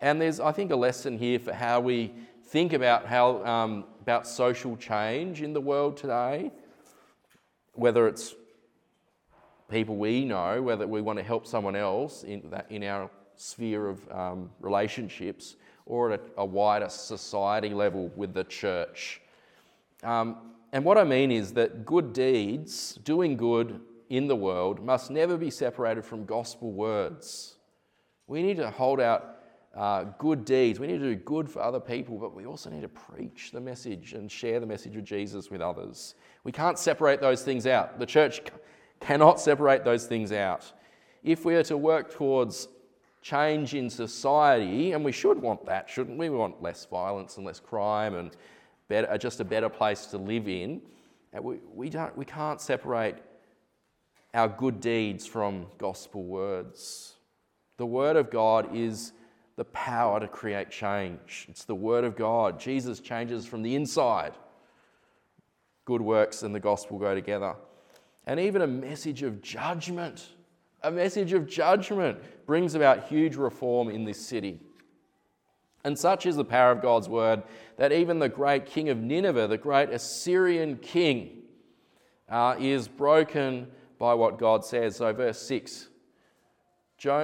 And 0.00 0.20
there's, 0.20 0.38
I 0.38 0.52
think, 0.52 0.70
a 0.70 0.76
lesson 0.76 1.18
here 1.18 1.38
for 1.38 1.52
how 1.52 1.80
we 1.80 2.12
think 2.46 2.72
about 2.72 3.06
how 3.06 3.44
um, 3.44 3.84
about 4.02 4.26
social 4.26 4.76
change 4.76 5.40
in 5.40 5.54
the 5.54 5.60
world 5.60 5.96
today, 5.96 6.52
whether 7.72 8.06
it's 8.06 8.34
people 9.70 9.96
we 9.96 10.24
know, 10.26 10.60
whether 10.60 10.86
we 10.86 11.00
want 11.00 11.18
to 11.18 11.24
help 11.24 11.46
someone 11.46 11.74
else 11.74 12.22
in, 12.22 12.42
that, 12.50 12.66
in 12.68 12.84
our 12.84 13.10
sphere 13.36 13.88
of 13.88 14.12
um, 14.12 14.50
relationships, 14.60 15.56
or 15.86 16.12
at 16.12 16.20
a, 16.20 16.42
a, 16.42 16.44
wider 16.44 16.88
society 16.88 17.70
level 17.70 18.10
with 18.14 18.34
the 18.34 18.44
church. 18.44 19.22
Um, 20.02 20.52
and 20.72 20.84
what 20.84 20.98
I 20.98 21.04
mean 21.04 21.32
is 21.32 21.54
that 21.54 21.86
good 21.86 22.12
deeds, 22.12 22.96
doing 23.04 23.36
good 23.36 23.80
in 24.16 24.28
the 24.28 24.36
world, 24.36 24.84
must 24.84 25.10
never 25.10 25.36
be 25.36 25.50
separated 25.50 26.04
from 26.04 26.24
gospel 26.24 26.72
words. 26.72 27.56
We 28.26 28.42
need 28.42 28.56
to 28.58 28.70
hold 28.70 29.00
out 29.00 29.36
uh, 29.76 30.04
good 30.18 30.44
deeds. 30.44 30.78
We 30.78 30.86
need 30.86 30.98
to 30.98 31.14
do 31.14 31.16
good 31.16 31.50
for 31.50 31.60
other 31.60 31.80
people, 31.80 32.16
but 32.18 32.34
we 32.34 32.46
also 32.46 32.70
need 32.70 32.82
to 32.82 32.88
preach 32.88 33.50
the 33.52 33.60
message 33.60 34.12
and 34.12 34.30
share 34.30 34.60
the 34.60 34.66
message 34.66 34.96
of 34.96 35.04
Jesus 35.04 35.50
with 35.50 35.60
others. 35.60 36.14
We 36.44 36.52
can't 36.52 36.78
separate 36.78 37.20
those 37.20 37.42
things 37.42 37.66
out. 37.66 37.98
The 37.98 38.06
church 38.06 38.42
cannot 39.00 39.40
separate 39.40 39.84
those 39.84 40.06
things 40.06 40.32
out. 40.32 40.72
If 41.22 41.44
we 41.44 41.54
are 41.56 41.64
to 41.64 41.76
work 41.76 42.14
towards 42.14 42.68
change 43.20 43.74
in 43.74 43.88
society, 43.90 44.92
and 44.92 45.04
we 45.04 45.10
should 45.10 45.40
want 45.40 45.64
that, 45.66 45.88
shouldn't 45.88 46.18
we? 46.18 46.28
We 46.28 46.36
want 46.36 46.62
less 46.62 46.84
violence 46.84 47.36
and 47.38 47.46
less 47.46 47.58
crime 47.58 48.14
and 48.14 48.36
better, 48.88 49.16
just 49.18 49.40
a 49.40 49.44
better 49.44 49.68
place 49.68 50.06
to 50.06 50.18
live 50.18 50.46
in. 50.46 50.82
We, 51.40 51.56
we, 51.74 51.88
don't, 51.88 52.16
we 52.16 52.24
can't 52.24 52.60
separate 52.60 53.16
our 54.34 54.48
good 54.48 54.80
deeds 54.80 55.24
from 55.26 55.66
gospel 55.78 56.24
words. 56.24 57.14
The 57.76 57.86
Word 57.86 58.16
of 58.16 58.30
God 58.30 58.74
is 58.76 59.12
the 59.56 59.64
power 59.66 60.18
to 60.18 60.26
create 60.26 60.70
change. 60.70 61.46
It's 61.48 61.64
the 61.64 61.74
Word 61.74 62.02
of 62.02 62.16
God. 62.16 62.58
Jesus 62.58 62.98
changes 62.98 63.46
from 63.46 63.62
the 63.62 63.76
inside. 63.76 64.32
Good 65.84 66.00
works 66.00 66.42
and 66.42 66.52
the 66.52 66.60
gospel 66.60 66.98
go 66.98 67.14
together. 67.14 67.54
And 68.26 68.40
even 68.40 68.62
a 68.62 68.66
message 68.66 69.22
of 69.22 69.40
judgment, 69.40 70.30
a 70.82 70.90
message 70.90 71.32
of 71.32 71.46
judgment 71.46 72.18
brings 72.46 72.74
about 72.74 73.06
huge 73.06 73.36
reform 73.36 73.88
in 73.88 74.04
this 74.04 74.24
city. 74.24 74.58
And 75.84 75.96
such 75.96 76.26
is 76.26 76.34
the 76.34 76.44
power 76.44 76.72
of 76.72 76.82
God's 76.82 77.08
word 77.08 77.42
that 77.76 77.92
even 77.92 78.18
the 78.18 78.28
great 78.28 78.66
king 78.66 78.88
of 78.88 78.98
Nineveh, 78.98 79.46
the 79.46 79.58
great 79.58 79.90
Assyrian 79.90 80.78
king, 80.78 81.42
uh, 82.28 82.56
is 82.58 82.88
broken 82.88 83.68
by 84.04 84.12
what 84.12 84.38
God 84.38 84.62
says. 84.62 84.96
So, 84.96 85.10
verse 85.14 85.40
6 85.40 85.88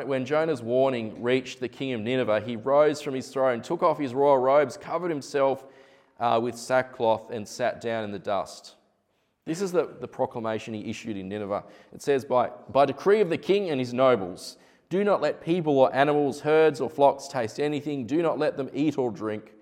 when 0.06 0.25
Jonah's 0.25 0.62
warning 0.62 1.22
reached 1.22 1.60
the 1.60 1.68
king 1.68 1.92
of 1.92 2.00
Nineveh, 2.00 2.40
he 2.40 2.56
rose 2.56 3.02
from 3.02 3.14
his 3.14 3.28
throne, 3.28 3.60
took 3.60 3.82
off 3.82 3.99
his 3.99 4.14
royal 4.14 4.38
robes, 4.38 4.78
covered 4.78 5.10
himself 5.10 5.66
uh, 6.18 6.40
with 6.42 6.56
sackcloth, 6.56 7.30
and 7.30 7.46
sat 7.46 7.82
down 7.82 8.04
in 8.04 8.12
the 8.12 8.18
dust. 8.18 8.76
This 9.44 9.60
is 9.60 9.72
the, 9.72 9.90
the 10.00 10.08
proclamation 10.08 10.72
he 10.72 10.88
issued 10.88 11.18
in 11.18 11.28
Nineveh. 11.28 11.64
It 11.92 12.00
says, 12.00 12.25
by, 12.25 12.50
by 12.70 12.87
decree 12.87 13.20
of 13.20 13.28
the 13.28 13.38
king 13.38 13.68
and 13.68 13.78
his 13.78 13.92
nobles, 13.92 14.56
do 14.88 15.04
not 15.04 15.20
let 15.20 15.42
people 15.42 15.78
or 15.78 15.94
animals, 15.94 16.40
herds 16.40 16.80
or 16.80 16.88
flocks 16.88 17.28
taste 17.28 17.60
anything. 17.60 18.06
Do 18.06 18.22
not 18.22 18.38
let 18.38 18.56
them 18.56 18.70
eat 18.72 18.96
or 18.96 19.10
drink. 19.10 19.52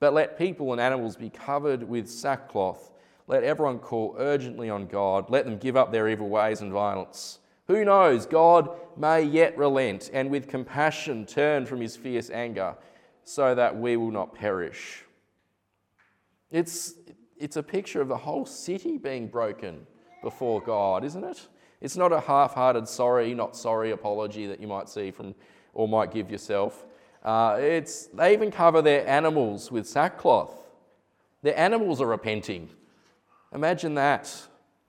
But 0.00 0.14
let 0.14 0.38
people 0.38 0.72
and 0.72 0.80
animals 0.80 1.16
be 1.16 1.28
covered 1.28 1.82
with 1.82 2.08
sackcloth. 2.08 2.92
Let 3.26 3.44
everyone 3.44 3.78
call 3.78 4.14
urgently 4.18 4.70
on 4.70 4.86
God. 4.86 5.30
Let 5.30 5.44
them 5.44 5.58
give 5.58 5.76
up 5.76 5.90
their 5.90 6.08
evil 6.08 6.28
ways 6.28 6.60
and 6.60 6.72
violence. 6.72 7.40
Who 7.66 7.84
knows? 7.84 8.26
God 8.26 8.70
may 8.96 9.22
yet 9.22 9.58
relent 9.58 10.10
and 10.12 10.30
with 10.30 10.48
compassion 10.48 11.26
turn 11.26 11.66
from 11.66 11.80
his 11.80 11.96
fierce 11.96 12.30
anger 12.30 12.76
so 13.24 13.54
that 13.54 13.76
we 13.76 13.96
will 13.96 14.12
not 14.12 14.34
perish. 14.34 15.02
It's, 16.52 16.94
it's 17.36 17.56
a 17.56 17.62
picture 17.62 18.00
of 18.00 18.08
the 18.08 18.16
whole 18.16 18.46
city 18.46 18.98
being 18.98 19.26
broken 19.26 19.86
before 20.22 20.60
God, 20.60 21.04
isn't 21.04 21.24
it? 21.24 21.48
It's 21.80 21.96
not 21.96 22.12
a 22.12 22.20
half 22.20 22.54
hearted 22.54 22.88
sorry, 22.88 23.34
not 23.34 23.56
sorry 23.56 23.90
apology 23.90 24.46
that 24.46 24.60
you 24.60 24.68
might 24.68 24.88
see 24.88 25.10
from 25.10 25.34
or 25.74 25.88
might 25.88 26.12
give 26.12 26.30
yourself. 26.30 26.86
Uh, 27.24 27.58
it's, 27.60 28.06
they 28.06 28.32
even 28.32 28.52
cover 28.52 28.80
their 28.80 29.06
animals 29.08 29.72
with 29.72 29.88
sackcloth. 29.88 30.54
Their 31.42 31.58
animals 31.58 32.00
are 32.00 32.06
repenting. 32.06 32.70
Imagine 33.56 33.94
that. 33.94 34.30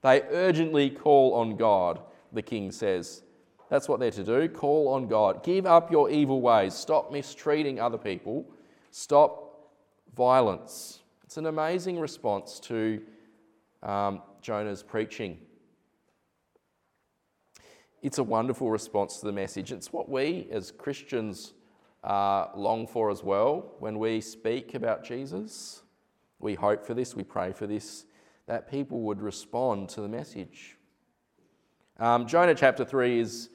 They 0.02 0.20
urgently 0.30 0.90
call 0.90 1.32
on 1.34 1.56
God 1.56 2.00
the 2.32 2.42
king 2.42 2.70
says. 2.70 3.22
That's 3.70 3.88
what 3.88 3.98
they're 3.98 4.10
to 4.10 4.22
do. 4.22 4.46
Call 4.46 4.88
on 4.88 5.08
God. 5.08 5.42
Give 5.42 5.64
up 5.64 5.90
your 5.90 6.10
evil 6.10 6.42
ways. 6.42 6.74
Stop 6.74 7.10
mistreating 7.10 7.80
other 7.80 7.96
people. 7.96 8.44
Stop 8.90 9.70
violence. 10.14 11.00
It's 11.24 11.38
an 11.38 11.46
amazing 11.46 11.98
response 11.98 12.60
to 12.60 13.00
um, 13.82 14.20
Jonah's 14.42 14.82
preaching. 14.82 15.38
It's 18.02 18.18
a 18.18 18.22
wonderful 18.22 18.70
response 18.70 19.18
to 19.20 19.26
the 19.26 19.32
message. 19.32 19.72
It's 19.72 19.94
what 19.94 20.10
we 20.10 20.46
as 20.52 20.72
Christians 20.72 21.54
uh, 22.04 22.48
long 22.54 22.86
for 22.86 23.10
as 23.10 23.24
well 23.24 23.72
when 23.78 23.98
we 23.98 24.20
speak 24.20 24.74
about 24.74 25.04
Jesus. 25.04 25.82
We 26.38 26.54
hope 26.54 26.84
for 26.84 26.92
this, 26.92 27.16
we 27.16 27.24
pray 27.24 27.52
for 27.52 27.66
this, 27.66 28.04
that 28.48 28.68
people 28.68 29.02
would 29.02 29.20
respond 29.20 29.90
to 29.90 30.00
the 30.00 30.08
message. 30.08 30.78
Um, 31.98 32.26
Jonah 32.26 32.54
chapter 32.54 32.82
3 32.82 33.20
is, 33.20 33.50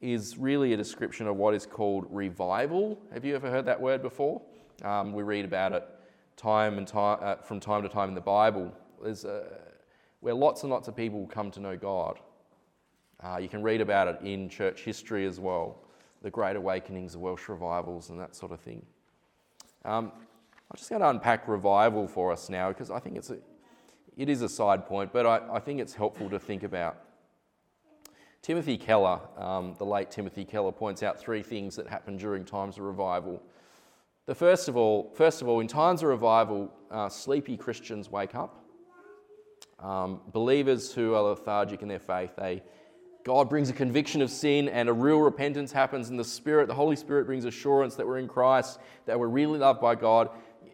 is 0.00 0.38
really 0.38 0.72
a 0.72 0.76
description 0.76 1.26
of 1.26 1.36
what 1.36 1.52
is 1.54 1.66
called 1.66 2.06
revival. 2.08 2.98
Have 3.12 3.26
you 3.26 3.34
ever 3.34 3.50
heard 3.50 3.66
that 3.66 3.80
word 3.80 4.00
before? 4.00 4.40
Um, 4.82 5.12
we 5.12 5.22
read 5.22 5.44
about 5.44 5.72
it 5.72 5.86
time 6.38 6.78
and 6.78 6.88
time, 6.88 7.18
uh, 7.20 7.36
from 7.36 7.60
time 7.60 7.82
to 7.82 7.90
time 7.90 8.08
in 8.08 8.14
the 8.14 8.22
Bible. 8.22 8.72
There's 9.02 9.26
a, 9.26 9.44
where 10.20 10.34
lots 10.34 10.62
and 10.62 10.72
lots 10.72 10.88
of 10.88 10.96
people 10.96 11.26
come 11.26 11.50
to 11.50 11.60
know 11.60 11.76
God. 11.76 12.18
Uh, 13.22 13.36
you 13.36 13.50
can 13.50 13.62
read 13.62 13.82
about 13.82 14.08
it 14.08 14.18
in 14.22 14.48
church 14.48 14.80
history 14.80 15.26
as 15.26 15.38
well, 15.38 15.84
the 16.22 16.30
Great 16.30 16.56
Awakenings, 16.56 17.12
the 17.12 17.18
Welsh 17.18 17.50
revivals, 17.50 18.08
and 18.08 18.18
that 18.18 18.34
sort 18.34 18.50
of 18.50 18.60
thing. 18.60 18.82
Um, 19.84 20.10
I'm 20.70 20.76
just 20.78 20.88
going 20.88 21.02
to 21.02 21.10
unpack 21.10 21.48
revival 21.48 22.08
for 22.08 22.32
us 22.32 22.48
now 22.48 22.70
because 22.70 22.90
I 22.90 22.98
think 22.98 23.16
it's 23.16 23.28
a, 23.28 23.36
it 24.16 24.28
is 24.28 24.42
a 24.42 24.48
side 24.48 24.86
point, 24.86 25.12
but 25.12 25.26
I, 25.26 25.40
I 25.54 25.58
think 25.58 25.80
it's 25.80 25.94
helpful 25.94 26.28
to 26.30 26.38
think 26.38 26.62
about. 26.62 26.98
Timothy 28.42 28.76
Keller, 28.76 29.20
um, 29.36 29.74
the 29.78 29.86
late 29.86 30.10
Timothy 30.10 30.44
Keller, 30.44 30.72
points 30.72 31.02
out 31.02 31.18
three 31.18 31.42
things 31.42 31.76
that 31.76 31.86
happen 31.86 32.16
during 32.16 32.44
times 32.44 32.76
of 32.76 32.84
revival. 32.84 33.40
The 34.26 34.34
first 34.34 34.68
of 34.68 34.76
all, 34.76 35.12
first 35.14 35.42
of 35.42 35.48
all, 35.48 35.60
in 35.60 35.68
times 35.68 36.02
of 36.02 36.08
revival, 36.08 36.72
uh, 36.90 37.08
sleepy 37.08 37.56
Christians 37.56 38.10
wake 38.10 38.34
up. 38.34 38.64
Um, 39.78 40.20
believers 40.32 40.92
who 40.92 41.14
are 41.14 41.22
lethargic 41.22 41.82
in 41.82 41.88
their 41.88 41.98
faith, 41.98 42.30
they 42.36 42.62
God 43.24 43.48
brings 43.48 43.70
a 43.70 43.72
conviction 43.72 44.20
of 44.20 44.30
sin 44.30 44.68
and 44.68 44.88
a 44.88 44.92
real 44.92 45.20
repentance 45.20 45.70
happens 45.70 46.10
in 46.10 46.16
the 46.16 46.24
Spirit. 46.24 46.66
The 46.66 46.74
Holy 46.74 46.96
Spirit 46.96 47.26
brings 47.26 47.44
assurance 47.44 47.94
that 47.94 48.06
we're 48.06 48.18
in 48.18 48.26
Christ, 48.26 48.80
that 49.06 49.18
we're 49.18 49.28
really 49.28 49.58
loved 49.58 49.80
by 49.80 49.94
God. 49.94 50.30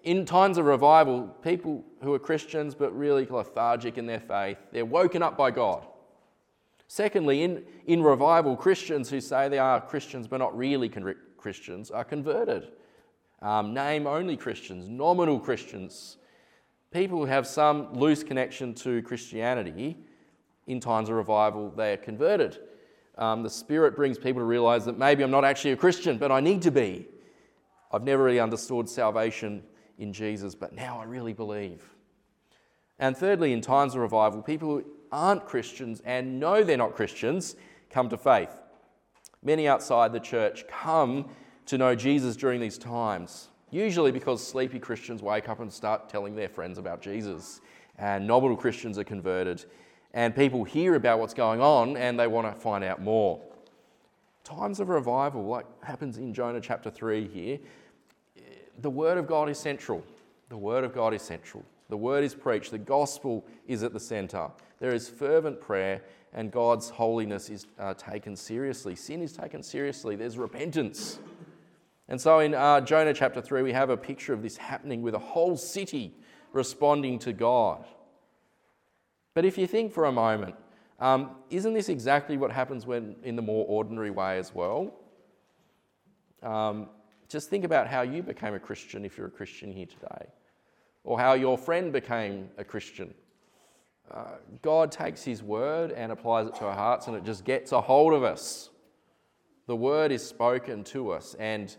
In 0.08 0.24
times 0.24 0.56
of 0.56 0.64
revival, 0.64 1.24
people 1.42 1.84
who 2.02 2.14
are 2.14 2.18
Christians 2.18 2.74
but 2.74 2.96
really 2.96 3.26
lethargic 3.26 3.98
in 3.98 4.06
their 4.06 4.20
faith, 4.20 4.56
they're 4.72 4.86
woken 4.86 5.22
up 5.22 5.36
by 5.36 5.50
God. 5.50 5.86
Secondly, 6.86 7.42
in, 7.42 7.62
in 7.84 8.02
revival, 8.02 8.56
Christians 8.56 9.10
who 9.10 9.20
say 9.20 9.50
they 9.50 9.58
are 9.58 9.82
Christians 9.82 10.26
but 10.26 10.38
not 10.38 10.56
really 10.56 10.90
Christians 11.36 11.90
are 11.90 12.04
converted. 12.04 12.68
Um, 13.42 13.74
name 13.74 14.06
only 14.06 14.34
Christians, 14.34 14.88
nominal 14.88 15.38
Christians, 15.38 16.16
people 16.90 17.18
who 17.18 17.26
have 17.26 17.46
some 17.46 17.92
loose 17.92 18.22
connection 18.22 18.72
to 18.76 19.02
Christianity 19.02 19.98
in 20.68 20.80
times 20.80 21.10
of 21.10 21.16
revival, 21.16 21.70
they 21.76 21.92
are 21.92 21.98
converted. 21.98 22.56
Um, 23.18 23.42
the 23.42 23.50
Spirit 23.50 23.94
brings 23.94 24.16
people 24.16 24.40
to 24.40 24.46
realize 24.46 24.86
that 24.86 24.96
maybe 24.96 25.22
I'm 25.22 25.30
not 25.30 25.44
actually 25.44 25.72
a 25.72 25.76
Christian, 25.76 26.16
but 26.16 26.32
I 26.32 26.40
need 26.40 26.62
to 26.62 26.70
be. 26.70 27.06
I've 27.92 28.04
never 28.04 28.24
really 28.24 28.40
understood 28.40 28.88
salvation 28.88 29.64
in 29.98 30.12
Jesus, 30.12 30.54
but 30.54 30.72
now 30.72 30.98
I 31.00 31.04
really 31.04 31.32
believe. 31.32 31.82
And 32.98 33.16
thirdly, 33.16 33.52
in 33.52 33.60
times 33.60 33.94
of 33.94 34.00
revival, 34.00 34.42
people 34.42 34.68
who 34.68 34.84
aren't 35.12 35.46
Christians 35.46 36.02
and 36.04 36.40
know 36.40 36.62
they're 36.62 36.76
not 36.76 36.94
Christians 36.94 37.56
come 37.90 38.08
to 38.08 38.16
faith. 38.16 38.50
Many 39.42 39.68
outside 39.68 40.12
the 40.12 40.20
church 40.20 40.64
come 40.68 41.28
to 41.66 41.78
know 41.78 41.94
Jesus 41.94 42.36
during 42.36 42.60
these 42.60 42.78
times, 42.78 43.48
usually 43.70 44.10
because 44.10 44.44
sleepy 44.44 44.78
Christians 44.78 45.22
wake 45.22 45.48
up 45.48 45.60
and 45.60 45.72
start 45.72 46.08
telling 46.08 46.34
their 46.34 46.48
friends 46.48 46.78
about 46.78 47.00
Jesus, 47.00 47.60
and 47.98 48.26
nominal 48.26 48.56
Christians 48.56 48.98
are 48.98 49.04
converted 49.04 49.64
and 50.14 50.34
people 50.34 50.64
hear 50.64 50.94
about 50.94 51.18
what's 51.18 51.34
going 51.34 51.60
on 51.60 51.96
and 51.96 52.18
they 52.18 52.26
want 52.26 52.52
to 52.52 52.60
find 52.60 52.84
out 52.84 53.00
more. 53.00 53.40
Times 54.44 54.80
of 54.80 54.88
revival, 54.88 55.44
like 55.44 55.66
happens 55.84 56.16
in 56.16 56.32
Jonah 56.32 56.60
chapter 56.60 56.90
3 56.90 57.28
here, 57.28 57.58
the 58.80 58.90
Word 58.90 59.18
of 59.18 59.26
God 59.26 59.48
is 59.48 59.58
central. 59.58 60.04
The 60.48 60.56
Word 60.56 60.84
of 60.84 60.94
God 60.94 61.14
is 61.14 61.22
central. 61.22 61.64
The 61.88 61.96
Word 61.96 62.24
is 62.24 62.34
preached. 62.34 62.70
The 62.70 62.78
gospel 62.78 63.44
is 63.66 63.82
at 63.82 63.92
the 63.92 64.00
centre. 64.00 64.48
There 64.78 64.94
is 64.94 65.08
fervent 65.08 65.60
prayer, 65.60 66.02
and 66.32 66.50
God's 66.50 66.90
holiness 66.90 67.50
is 67.50 67.66
uh, 67.78 67.94
taken 67.94 68.36
seriously. 68.36 68.94
Sin 68.94 69.22
is 69.22 69.32
taken 69.32 69.62
seriously. 69.62 70.16
There's 70.16 70.38
repentance. 70.38 71.18
And 72.08 72.20
so 72.20 72.38
in 72.38 72.54
uh, 72.54 72.80
Jonah 72.80 73.12
chapter 73.12 73.40
3, 73.40 73.62
we 73.62 73.72
have 73.72 73.90
a 73.90 73.96
picture 73.96 74.32
of 74.32 74.42
this 74.42 74.56
happening 74.56 75.02
with 75.02 75.14
a 75.14 75.18
whole 75.18 75.56
city 75.56 76.14
responding 76.52 77.18
to 77.20 77.32
God. 77.32 77.84
But 79.34 79.44
if 79.44 79.58
you 79.58 79.66
think 79.66 79.92
for 79.92 80.06
a 80.06 80.12
moment, 80.12 80.54
um, 81.00 81.30
isn't 81.50 81.74
this 81.74 81.88
exactly 81.88 82.36
what 82.36 82.50
happens 82.50 82.86
when 82.86 83.16
in 83.22 83.36
the 83.36 83.42
more 83.42 83.64
ordinary 83.68 84.10
way 84.10 84.38
as 84.38 84.54
well? 84.54 84.94
Um, 86.42 86.88
just 87.28 87.50
think 87.50 87.64
about 87.64 87.86
how 87.86 88.02
you 88.02 88.22
became 88.22 88.54
a 88.54 88.58
Christian 88.58 89.04
if 89.04 89.18
you're 89.18 89.26
a 89.26 89.30
Christian 89.30 89.72
here 89.72 89.86
today, 89.86 90.26
or 91.04 91.18
how 91.18 91.34
your 91.34 91.58
friend 91.58 91.92
became 91.92 92.48
a 92.56 92.64
Christian. 92.64 93.12
Uh, 94.10 94.36
God 94.62 94.90
takes 94.90 95.22
His 95.22 95.42
word 95.42 95.92
and 95.92 96.10
applies 96.10 96.46
it 96.46 96.54
to 96.56 96.64
our 96.64 96.74
hearts, 96.74 97.06
and 97.06 97.16
it 97.16 97.24
just 97.24 97.44
gets 97.44 97.72
a 97.72 97.80
hold 97.80 98.14
of 98.14 98.22
us. 98.22 98.70
The 99.66 99.76
word 99.76 100.12
is 100.12 100.26
spoken 100.26 100.82
to 100.84 101.10
us, 101.12 101.34
and 101.38 101.76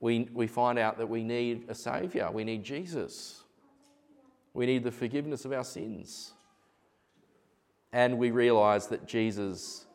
we, 0.00 0.28
we 0.32 0.46
find 0.46 0.78
out 0.78 0.98
that 0.98 1.08
we 1.08 1.22
need 1.22 1.66
a 1.68 1.74
Saviour. 1.74 2.30
We 2.30 2.44
need 2.44 2.64
Jesus. 2.64 3.42
We 4.54 4.64
need 4.64 4.84
the 4.84 4.92
forgiveness 4.92 5.44
of 5.44 5.52
our 5.52 5.64
sins. 5.64 6.32
And 7.92 8.18
we 8.18 8.30
realize 8.30 8.86
that 8.88 9.06
Jesus 9.06 9.86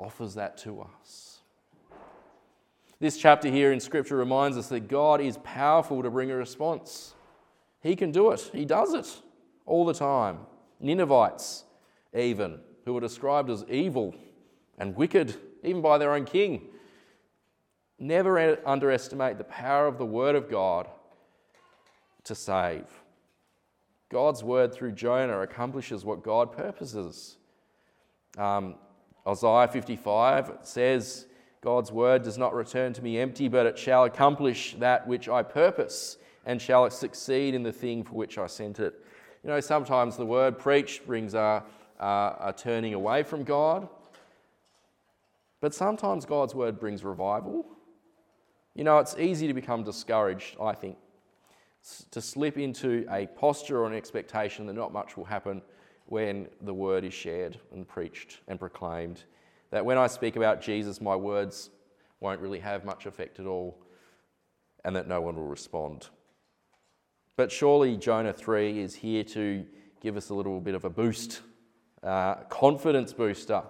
offers 0.00 0.34
that 0.34 0.56
to 0.58 0.80
us. 0.80 1.27
This 3.00 3.16
chapter 3.16 3.48
here 3.48 3.72
in 3.72 3.78
Scripture 3.78 4.16
reminds 4.16 4.56
us 4.56 4.68
that 4.68 4.88
God 4.88 5.20
is 5.20 5.38
powerful 5.38 6.02
to 6.02 6.10
bring 6.10 6.30
a 6.30 6.36
response. 6.36 7.14
He 7.80 7.94
can 7.94 8.10
do 8.10 8.30
it, 8.32 8.50
He 8.52 8.64
does 8.64 8.94
it 8.94 9.22
all 9.66 9.84
the 9.84 9.94
time. 9.94 10.40
Ninevites, 10.80 11.64
even, 12.16 12.58
who 12.84 12.94
were 12.94 13.00
described 13.00 13.50
as 13.50 13.64
evil 13.68 14.14
and 14.78 14.96
wicked, 14.96 15.36
even 15.62 15.80
by 15.82 15.98
their 15.98 16.12
own 16.12 16.24
king. 16.24 16.62
Never 18.00 18.58
underestimate 18.66 19.38
the 19.38 19.44
power 19.44 19.86
of 19.86 19.98
the 19.98 20.06
Word 20.06 20.34
of 20.34 20.50
God 20.50 20.88
to 22.24 22.34
save. 22.34 22.84
God's 24.10 24.42
word 24.42 24.72
through 24.72 24.92
Jonah 24.92 25.40
accomplishes 25.40 26.04
what 26.04 26.22
God 26.22 26.52
purposes. 26.52 27.36
Um, 28.36 28.76
Isaiah 29.26 29.68
55 29.68 30.52
says, 30.62 31.26
God's 31.68 31.92
word 31.92 32.22
does 32.22 32.38
not 32.38 32.54
return 32.54 32.94
to 32.94 33.04
me 33.04 33.18
empty, 33.18 33.46
but 33.46 33.66
it 33.66 33.78
shall 33.78 34.04
accomplish 34.04 34.74
that 34.78 35.06
which 35.06 35.28
I 35.28 35.42
purpose 35.42 36.16
and 36.46 36.62
shall 36.62 36.88
succeed 36.88 37.54
in 37.54 37.62
the 37.62 37.70
thing 37.70 38.04
for 38.04 38.14
which 38.14 38.38
I 38.38 38.46
sent 38.46 38.80
it. 38.80 39.04
You 39.44 39.50
know, 39.50 39.60
sometimes 39.60 40.16
the 40.16 40.24
word 40.24 40.58
preached 40.58 41.06
brings 41.06 41.34
a, 41.34 41.62
a, 42.00 42.06
a 42.06 42.54
turning 42.56 42.94
away 42.94 43.22
from 43.22 43.44
God, 43.44 43.86
but 45.60 45.74
sometimes 45.74 46.24
God's 46.24 46.54
word 46.54 46.80
brings 46.80 47.04
revival. 47.04 47.66
You 48.74 48.84
know, 48.84 48.96
it's 48.96 49.18
easy 49.18 49.46
to 49.46 49.52
become 49.52 49.84
discouraged, 49.84 50.56
I 50.58 50.72
think, 50.72 50.96
to 52.12 52.22
slip 52.22 52.56
into 52.56 53.04
a 53.10 53.26
posture 53.26 53.80
or 53.80 53.86
an 53.86 53.94
expectation 53.94 54.64
that 54.68 54.72
not 54.72 54.94
much 54.94 55.18
will 55.18 55.26
happen 55.26 55.60
when 56.06 56.48
the 56.62 56.72
word 56.72 57.04
is 57.04 57.12
shared 57.12 57.60
and 57.74 57.86
preached 57.86 58.40
and 58.48 58.58
proclaimed. 58.58 59.24
That 59.70 59.84
when 59.84 59.98
I 59.98 60.06
speak 60.06 60.36
about 60.36 60.62
Jesus, 60.62 61.00
my 61.00 61.16
words 61.16 61.70
won't 62.20 62.40
really 62.40 62.60
have 62.60 62.84
much 62.84 63.06
effect 63.06 63.38
at 63.38 63.46
all, 63.46 63.78
and 64.84 64.96
that 64.96 65.06
no 65.06 65.20
one 65.20 65.36
will 65.36 65.46
respond. 65.46 66.08
But 67.36 67.52
surely 67.52 67.96
Jonah 67.96 68.32
3 68.32 68.80
is 68.80 68.94
here 68.94 69.22
to 69.24 69.64
give 70.00 70.16
us 70.16 70.30
a 70.30 70.34
little 70.34 70.60
bit 70.60 70.74
of 70.74 70.84
a 70.84 70.90
boost, 70.90 71.42
uh, 72.02 72.36
confidence 72.48 73.12
booster, 73.12 73.62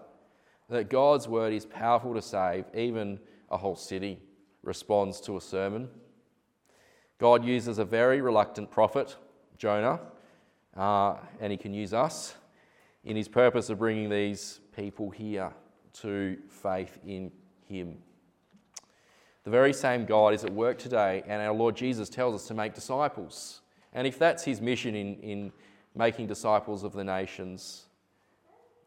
that 0.70 0.88
God's 0.88 1.28
word 1.28 1.52
is 1.52 1.66
powerful 1.66 2.14
to 2.14 2.22
save, 2.22 2.64
even 2.74 3.18
a 3.50 3.56
whole 3.56 3.76
city 3.76 4.20
responds 4.62 5.20
to 5.22 5.37
a 5.37 5.40
sermon. 5.40 5.88
God 7.18 7.44
uses 7.44 7.78
a 7.78 7.84
very 7.84 8.20
reluctant 8.20 8.70
prophet, 8.70 9.16
Jonah, 9.56 10.00
uh, 10.76 11.16
and 11.40 11.50
He 11.50 11.56
can 11.56 11.74
use 11.74 11.92
us 11.92 12.34
in 13.04 13.16
His 13.16 13.28
purpose 13.28 13.70
of 13.70 13.78
bringing 13.78 14.08
these 14.08 14.61
people 14.74 15.11
here 15.11 15.52
to 15.94 16.38
faith 16.48 16.98
in 17.07 17.31
Him. 17.66 17.98
The 19.44 19.51
very 19.51 19.72
same 19.72 20.05
God 20.05 20.35
is 20.35 20.44
at 20.44 20.53
work 20.53 20.79
today, 20.79 21.22
and 21.27 21.40
our 21.40 21.55
Lord 21.55 21.77
Jesus 21.77 22.09
tells 22.09 22.35
us 22.35 22.46
to 22.48 22.55
make 22.55 22.74
disciples. 22.74 23.61
And 23.92 24.07
if 24.07 24.18
that's 24.18 24.44
His 24.44 24.61
mission 24.61 24.94
in, 24.94 25.14
in 25.20 25.53
making 25.94 26.27
disciples 26.27 26.85
of 26.85 26.92
the 26.92 27.05
nations, 27.05 27.87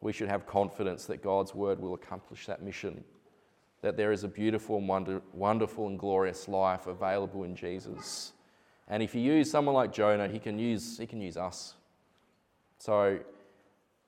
we 0.01 0.11
should 0.11 0.29
have 0.29 0.45
confidence 0.45 1.05
that 1.05 1.21
God's 1.23 1.53
word 1.53 1.79
will 1.79 1.93
accomplish 1.93 2.45
that 2.47 2.61
mission. 2.63 3.03
That 3.81 3.97
there 3.97 4.11
is 4.11 4.23
a 4.23 4.27
beautiful 4.27 4.77
and 4.77 4.87
wonder, 4.87 5.21
wonderful 5.33 5.87
and 5.87 5.97
glorious 5.97 6.47
life 6.47 6.87
available 6.87 7.43
in 7.43 7.55
Jesus. 7.55 8.33
And 8.87 9.01
if 9.01 9.15
you 9.15 9.21
use 9.21 9.49
someone 9.49 9.73
like 9.73 9.91
Jonah, 9.93 10.27
he 10.27 10.39
can 10.39 10.59
use, 10.59 10.97
he 10.97 11.07
can 11.07 11.21
use 11.21 11.37
us. 11.37 11.75
So 12.77 13.19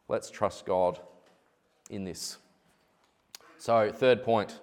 let's 0.07 0.29
trust 0.29 0.65
God 0.65 0.99
in 1.89 2.03
this. 2.03 2.37
So, 3.63 3.93
third 3.93 4.23
point 4.23 4.59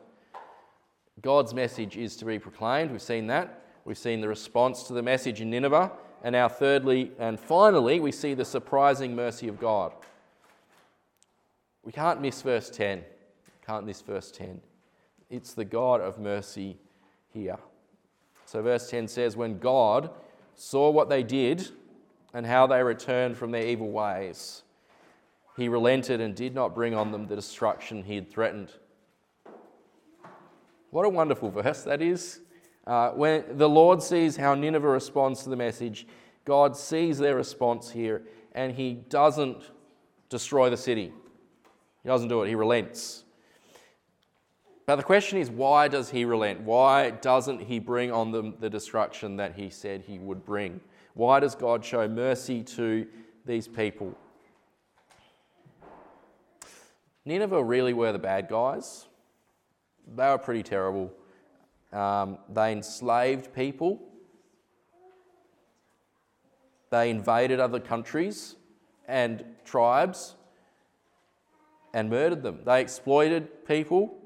God's 1.23 1.55
message 1.55 1.97
is 1.97 2.17
to 2.17 2.27
be 2.27 2.39
proclaimed. 2.39 2.91
We've 2.91 3.01
seen 3.01 3.29
that. 3.29 3.63
We've 3.87 3.97
seen 3.97 4.21
the 4.21 4.29
response 4.29 4.83
to 4.89 4.93
the 4.93 5.03
message 5.03 5.41
in 5.41 5.49
Nineveh. 5.49 5.91
And 6.23 6.35
now, 6.35 6.51
thirdly 6.51 7.13
and 7.19 7.41
finally, 7.41 7.99
we 7.99 8.13
see 8.13 8.35
the 8.35 8.45
surprising 8.45 9.17
mercy 9.17 9.49
of 9.49 9.59
God. 9.59 9.93
We 11.83 11.93
can't 11.93 12.21
miss 12.21 12.43
verse 12.43 12.69
10. 12.69 13.03
Can't 13.67 13.87
miss 13.87 14.03
verse 14.03 14.31
10. 14.31 14.61
It's 15.31 15.55
the 15.55 15.65
God 15.65 16.03
of 16.03 16.19
mercy 16.19 16.77
here. 17.33 17.57
So, 18.45 18.61
verse 18.61 18.91
10 18.91 19.09
says, 19.09 19.35
When 19.35 19.59
God 19.59 20.11
saw 20.57 20.91
what 20.91 21.09
they 21.09 21.23
did 21.23 21.71
and 22.35 22.45
how 22.45 22.67
they 22.67 22.83
returned 22.83 23.39
from 23.39 23.51
their 23.51 23.67
evil 23.67 23.89
ways, 23.89 24.63
he 25.57 25.71
relented 25.71 26.21
and 26.21 26.35
did 26.35 26.55
not 26.55 26.75
bring 26.75 26.95
on 26.95 27.13
them 27.13 27.29
the 27.29 27.37
destruction 27.37 28.05
he 28.05 28.17
had 28.17 28.31
threatened. 28.31 28.75
What 30.91 31.05
a 31.05 31.09
wonderful 31.09 31.51
verse 31.51 31.83
that 31.83 32.03
is. 32.03 32.41
Uh, 32.87 33.11
when 33.11 33.45
the 33.57 33.69
Lord 33.69 34.03
sees 34.03 34.37
how 34.37 34.55
Nineveh 34.55 34.89
responds 34.89 35.45
to 35.45 35.51
the 35.51 35.57
message, 35.57 36.07
God 36.45 36.77
sees 36.77 37.19
their 37.19 37.37
response 37.37 37.91
here 37.91 38.23
and 38.53 38.73
he 38.73 38.95
doesn't 38.95 39.63
destroy 40.29 40.71
the 40.71 40.77
city. 40.77 41.13
He 42.03 42.09
doesn't 42.09 42.29
do 42.29 42.43
it, 42.43 42.49
he 42.49 42.55
relents. 42.55 43.25
But 44.87 44.97
the 44.97 45.05
question 45.05 45.39
is, 45.39 45.49
why 45.51 45.87
does 45.87 46.11
he 46.11 46.25
relent? 46.25 46.63
Why 46.63 47.11
doesn't 47.11 47.61
he 47.61 47.79
bring 47.79 48.11
on 48.11 48.33
them 48.33 48.57
the 48.59 48.69
destruction 48.69 49.37
that 49.37 49.55
he 49.55 49.71
said 49.71 50.03
he 50.03 50.19
would 50.19 50.45
bring? 50.45 50.81
Why 51.15 51.39
does 51.39 51.55
God 51.55 51.85
show 51.85 52.09
mercy 52.09 52.65
to 52.65 53.07
these 53.45 53.69
people? 53.69 54.17
Nineveh 57.25 57.63
really 57.63 57.93
were 57.93 58.11
the 58.11 58.19
bad 58.19 58.49
guys. 58.49 59.07
They 60.15 60.29
were 60.29 60.39
pretty 60.39 60.63
terrible. 60.63 61.13
Um, 61.93 62.39
they 62.53 62.73
enslaved 62.73 63.53
people, 63.55 64.01
they 66.91 67.11
invaded 67.11 67.61
other 67.61 67.81
countries 67.81 68.57
and 69.07 69.45
tribes 69.65 70.35
and 71.93 72.11
murdered 72.11 72.43
them. 72.43 72.61
They 72.65 72.81
exploited 72.81 73.67
people 73.67 74.21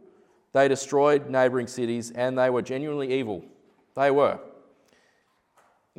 they 0.54 0.68
destroyed 0.68 1.28
neighboring 1.28 1.66
cities 1.66 2.12
and 2.12 2.38
they 2.38 2.48
were 2.48 2.62
genuinely 2.62 3.12
evil. 3.12 3.44
They 3.94 4.10
were. 4.10 4.38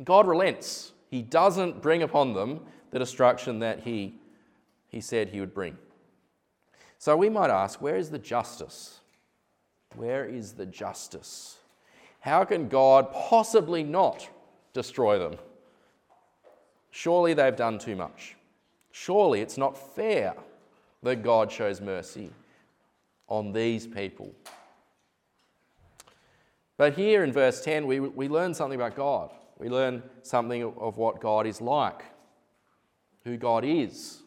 God 0.02 0.26
relents. 0.26 0.92
He 1.10 1.22
doesn't 1.22 1.82
bring 1.82 2.02
upon 2.02 2.32
them 2.32 2.60
the 2.90 2.98
destruction 2.98 3.58
that 3.60 3.80
he, 3.80 4.14
he 4.88 5.02
said 5.02 5.28
he 5.28 5.40
would 5.40 5.52
bring. 5.52 5.76
So 6.98 7.16
we 7.18 7.28
might 7.28 7.50
ask, 7.50 7.82
where 7.82 7.96
is 7.96 8.08
the 8.08 8.18
justice? 8.18 9.00
Where 9.96 10.24
is 10.24 10.52
the 10.52 10.66
justice? 10.66 11.58
How 12.20 12.44
can 12.44 12.68
God 12.68 13.12
possibly 13.12 13.82
not 13.82 14.28
destroy 14.72 15.18
them? 15.18 15.36
Surely 16.90 17.34
they've 17.34 17.56
done 17.56 17.78
too 17.78 17.96
much. 17.96 18.36
Surely 18.90 19.40
it's 19.40 19.58
not 19.58 19.76
fair 19.94 20.34
that 21.02 21.22
God 21.22 21.52
shows 21.52 21.80
mercy 21.80 22.30
on 23.28 23.52
these 23.52 23.86
people. 23.86 24.32
But 26.76 26.94
here 26.94 27.24
in 27.24 27.32
verse 27.32 27.60
10, 27.62 27.86
we, 27.86 28.00
we 28.00 28.28
learn 28.28 28.54
something 28.54 28.78
about 28.78 28.96
God. 28.96 29.30
We 29.58 29.68
learn 29.68 30.02
something 30.22 30.62
of 30.62 30.98
what 30.98 31.20
God 31.20 31.46
is 31.46 31.60
like, 31.60 32.04
who 33.24 33.36
God 33.36 33.64
is. 33.64 34.22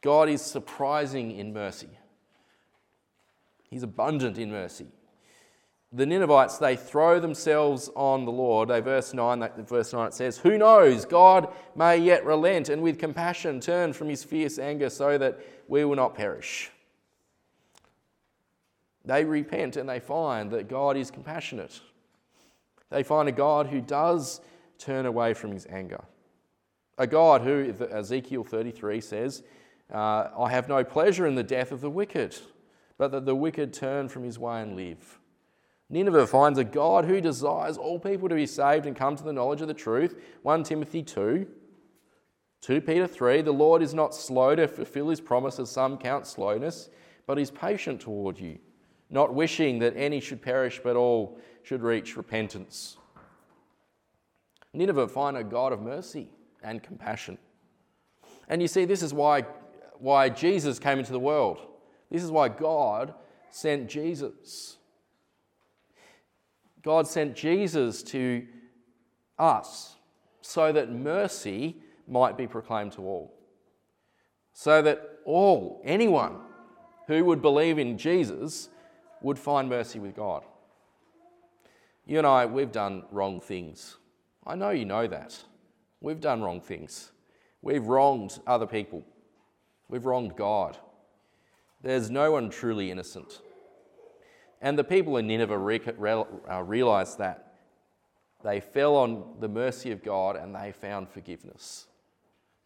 God 0.00 0.28
is 0.28 0.42
surprising 0.42 1.32
in 1.32 1.52
mercy, 1.52 1.88
He's 3.72 3.82
abundant 3.82 4.36
in 4.36 4.50
mercy. 4.50 4.86
The 5.94 6.04
Ninevites, 6.04 6.58
they 6.58 6.76
throw 6.76 7.18
themselves 7.18 7.88
on 7.96 8.26
the 8.26 8.30
Lord. 8.30 8.68
They, 8.68 8.80
verse 8.80 9.14
9, 9.14 9.48
verse 9.66 9.94
9 9.94 10.08
it 10.08 10.14
says, 10.14 10.36
Who 10.36 10.58
knows? 10.58 11.06
God 11.06 11.50
may 11.74 11.96
yet 11.96 12.26
relent 12.26 12.68
and 12.68 12.82
with 12.82 12.98
compassion 12.98 13.60
turn 13.60 13.94
from 13.94 14.10
his 14.10 14.24
fierce 14.24 14.58
anger 14.58 14.90
so 14.90 15.16
that 15.16 15.40
we 15.68 15.86
will 15.86 15.96
not 15.96 16.14
perish. 16.14 16.70
They 19.06 19.24
repent 19.24 19.78
and 19.78 19.88
they 19.88 20.00
find 20.00 20.50
that 20.50 20.68
God 20.68 20.98
is 20.98 21.10
compassionate. 21.10 21.80
They 22.90 23.02
find 23.02 23.26
a 23.26 23.32
God 23.32 23.68
who 23.68 23.80
does 23.80 24.42
turn 24.76 25.06
away 25.06 25.32
from 25.32 25.50
his 25.52 25.66
anger. 25.70 26.04
A 26.98 27.06
God 27.06 27.40
who, 27.40 27.74
Ezekiel 27.90 28.44
33 28.44 29.00
says, 29.00 29.42
uh, 29.90 30.28
I 30.38 30.50
have 30.50 30.68
no 30.68 30.84
pleasure 30.84 31.26
in 31.26 31.36
the 31.36 31.42
death 31.42 31.72
of 31.72 31.80
the 31.80 31.90
wicked, 31.90 32.36
but 33.02 33.10
that 33.10 33.26
the 33.26 33.34
wicked 33.34 33.72
turn 33.72 34.08
from 34.08 34.22
his 34.22 34.38
way 34.38 34.62
and 34.62 34.76
live. 34.76 35.18
Nineveh 35.90 36.28
finds 36.28 36.56
a 36.56 36.62
God 36.62 37.04
who 37.04 37.20
desires 37.20 37.76
all 37.76 37.98
people 37.98 38.28
to 38.28 38.36
be 38.36 38.46
saved 38.46 38.86
and 38.86 38.94
come 38.94 39.16
to 39.16 39.24
the 39.24 39.32
knowledge 39.32 39.60
of 39.60 39.66
the 39.66 39.74
truth. 39.74 40.22
1 40.42 40.62
Timothy 40.62 41.02
2. 41.02 41.44
2 42.60 42.80
Peter 42.80 43.08
3 43.08 43.42
The 43.42 43.50
Lord 43.50 43.82
is 43.82 43.92
not 43.92 44.14
slow 44.14 44.54
to 44.54 44.68
fulfill 44.68 45.08
his 45.08 45.20
promises, 45.20 45.68
some 45.68 45.98
count 45.98 46.28
slowness, 46.28 46.90
but 47.26 47.40
is 47.40 47.50
patient 47.50 48.00
toward 48.00 48.38
you 48.38 48.60
not 49.10 49.34
wishing 49.34 49.80
that 49.80 49.96
any 49.96 50.20
should 50.20 50.40
perish, 50.40 50.80
but 50.80 50.94
all 50.94 51.40
should 51.64 51.82
reach 51.82 52.16
repentance. 52.16 52.98
Nineveh 54.72 55.08
find 55.08 55.36
a 55.36 55.42
God 55.42 55.72
of 55.72 55.82
mercy 55.82 56.28
and 56.62 56.80
compassion. 56.80 57.36
And 58.46 58.62
you 58.62 58.68
see, 58.68 58.84
this 58.84 59.02
is 59.02 59.12
why, 59.12 59.42
why 59.98 60.28
Jesus 60.28 60.78
came 60.78 61.00
into 61.00 61.10
the 61.10 61.18
world. 61.18 61.66
This 62.12 62.22
is 62.22 62.30
why 62.30 62.48
God 62.48 63.14
sent 63.50 63.88
Jesus. 63.88 64.76
God 66.82 67.06
sent 67.06 67.34
Jesus 67.34 68.02
to 68.04 68.46
us 69.38 69.96
so 70.42 70.72
that 70.72 70.92
mercy 70.92 71.76
might 72.06 72.36
be 72.36 72.46
proclaimed 72.46 72.92
to 72.92 73.00
all. 73.00 73.32
So 74.52 74.82
that 74.82 75.20
all, 75.24 75.80
anyone 75.84 76.36
who 77.06 77.24
would 77.24 77.40
believe 77.40 77.78
in 77.78 77.96
Jesus, 77.96 78.68
would 79.22 79.38
find 79.38 79.68
mercy 79.68 79.98
with 79.98 80.14
God. 80.14 80.44
You 82.04 82.18
and 82.18 82.26
I, 82.26 82.44
we've 82.44 82.72
done 82.72 83.04
wrong 83.10 83.40
things. 83.40 83.96
I 84.46 84.54
know 84.54 84.70
you 84.70 84.84
know 84.84 85.06
that. 85.06 85.42
We've 86.00 86.20
done 86.20 86.42
wrong 86.42 86.60
things. 86.60 87.12
We've 87.62 87.86
wronged 87.86 88.38
other 88.46 88.66
people. 88.66 89.02
We've 89.88 90.04
wronged 90.04 90.36
God. 90.36 90.76
There's 91.82 92.10
no 92.10 92.32
one 92.32 92.50
truly 92.50 92.90
innocent. 92.90 93.40
And 94.60 94.78
the 94.78 94.84
people 94.84 95.16
in 95.16 95.26
Nineveh 95.26 95.54
uh, 96.50 96.62
realized 96.62 97.18
that. 97.18 97.48
They 98.44 98.60
fell 98.60 98.96
on 98.96 99.36
the 99.40 99.48
mercy 99.48 99.92
of 99.92 100.02
God 100.02 100.36
and 100.36 100.54
they 100.54 100.72
found 100.72 101.08
forgiveness. 101.08 101.86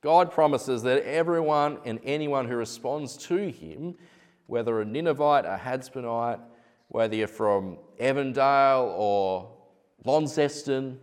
God 0.02 0.30
promises 0.30 0.82
that 0.84 1.02
everyone 1.04 1.78
and 1.84 2.00
anyone 2.04 2.48
who 2.48 2.56
responds 2.56 3.16
to 3.28 3.50
Him 3.50 3.96
whether 4.46 4.80
a 4.80 4.84
Ninevite, 4.84 5.44
a 5.44 5.60
Hadsmonite, 5.62 6.40
whether 6.88 7.16
you're 7.16 7.26
from 7.26 7.78
Evandale 8.00 8.94
or 8.96 9.50
Launceston, 10.04 11.00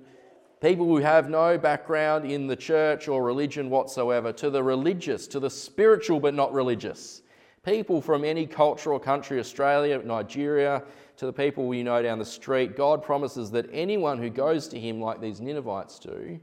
people 0.62 0.86
who 0.86 0.97
have 0.97 1.30
no 1.30 1.58
background 1.58 2.26
in 2.26 2.47
the 2.47 2.56
church 2.56 3.08
or 3.08 3.21
religion 3.21 3.69
whatsoever, 3.69 4.32
to 4.32 4.49
the 4.49 4.63
religious, 4.63 5.28
to 5.28 5.39
the 5.39 5.49
spiritual 5.49 6.19
but 6.19 6.34
not 6.34 6.54
religious, 6.54 7.21
people 7.63 8.02
from 8.02 8.23
any 8.23 8.45
culture 8.45 8.91
or 8.91 8.99
country, 8.99 9.39
Australia, 9.39 10.02
Nigeria, 10.04 10.84
to 11.17 11.26
the 11.26 11.34
people 11.34 11.67
we 11.67 11.84
know 11.84 12.02
down 12.02 12.19
the 12.19 12.26
street, 12.26 12.76
God 12.76 13.04
promises 13.04 13.52
that 13.52 13.69
anyone 13.71 14.17
who 14.17 14.30
goes 14.30 14.67
to 14.69 14.80
Him 14.80 14.99
like 14.99 15.21
these 15.21 15.39
Ninevites 15.39 15.99
do, 15.99 16.39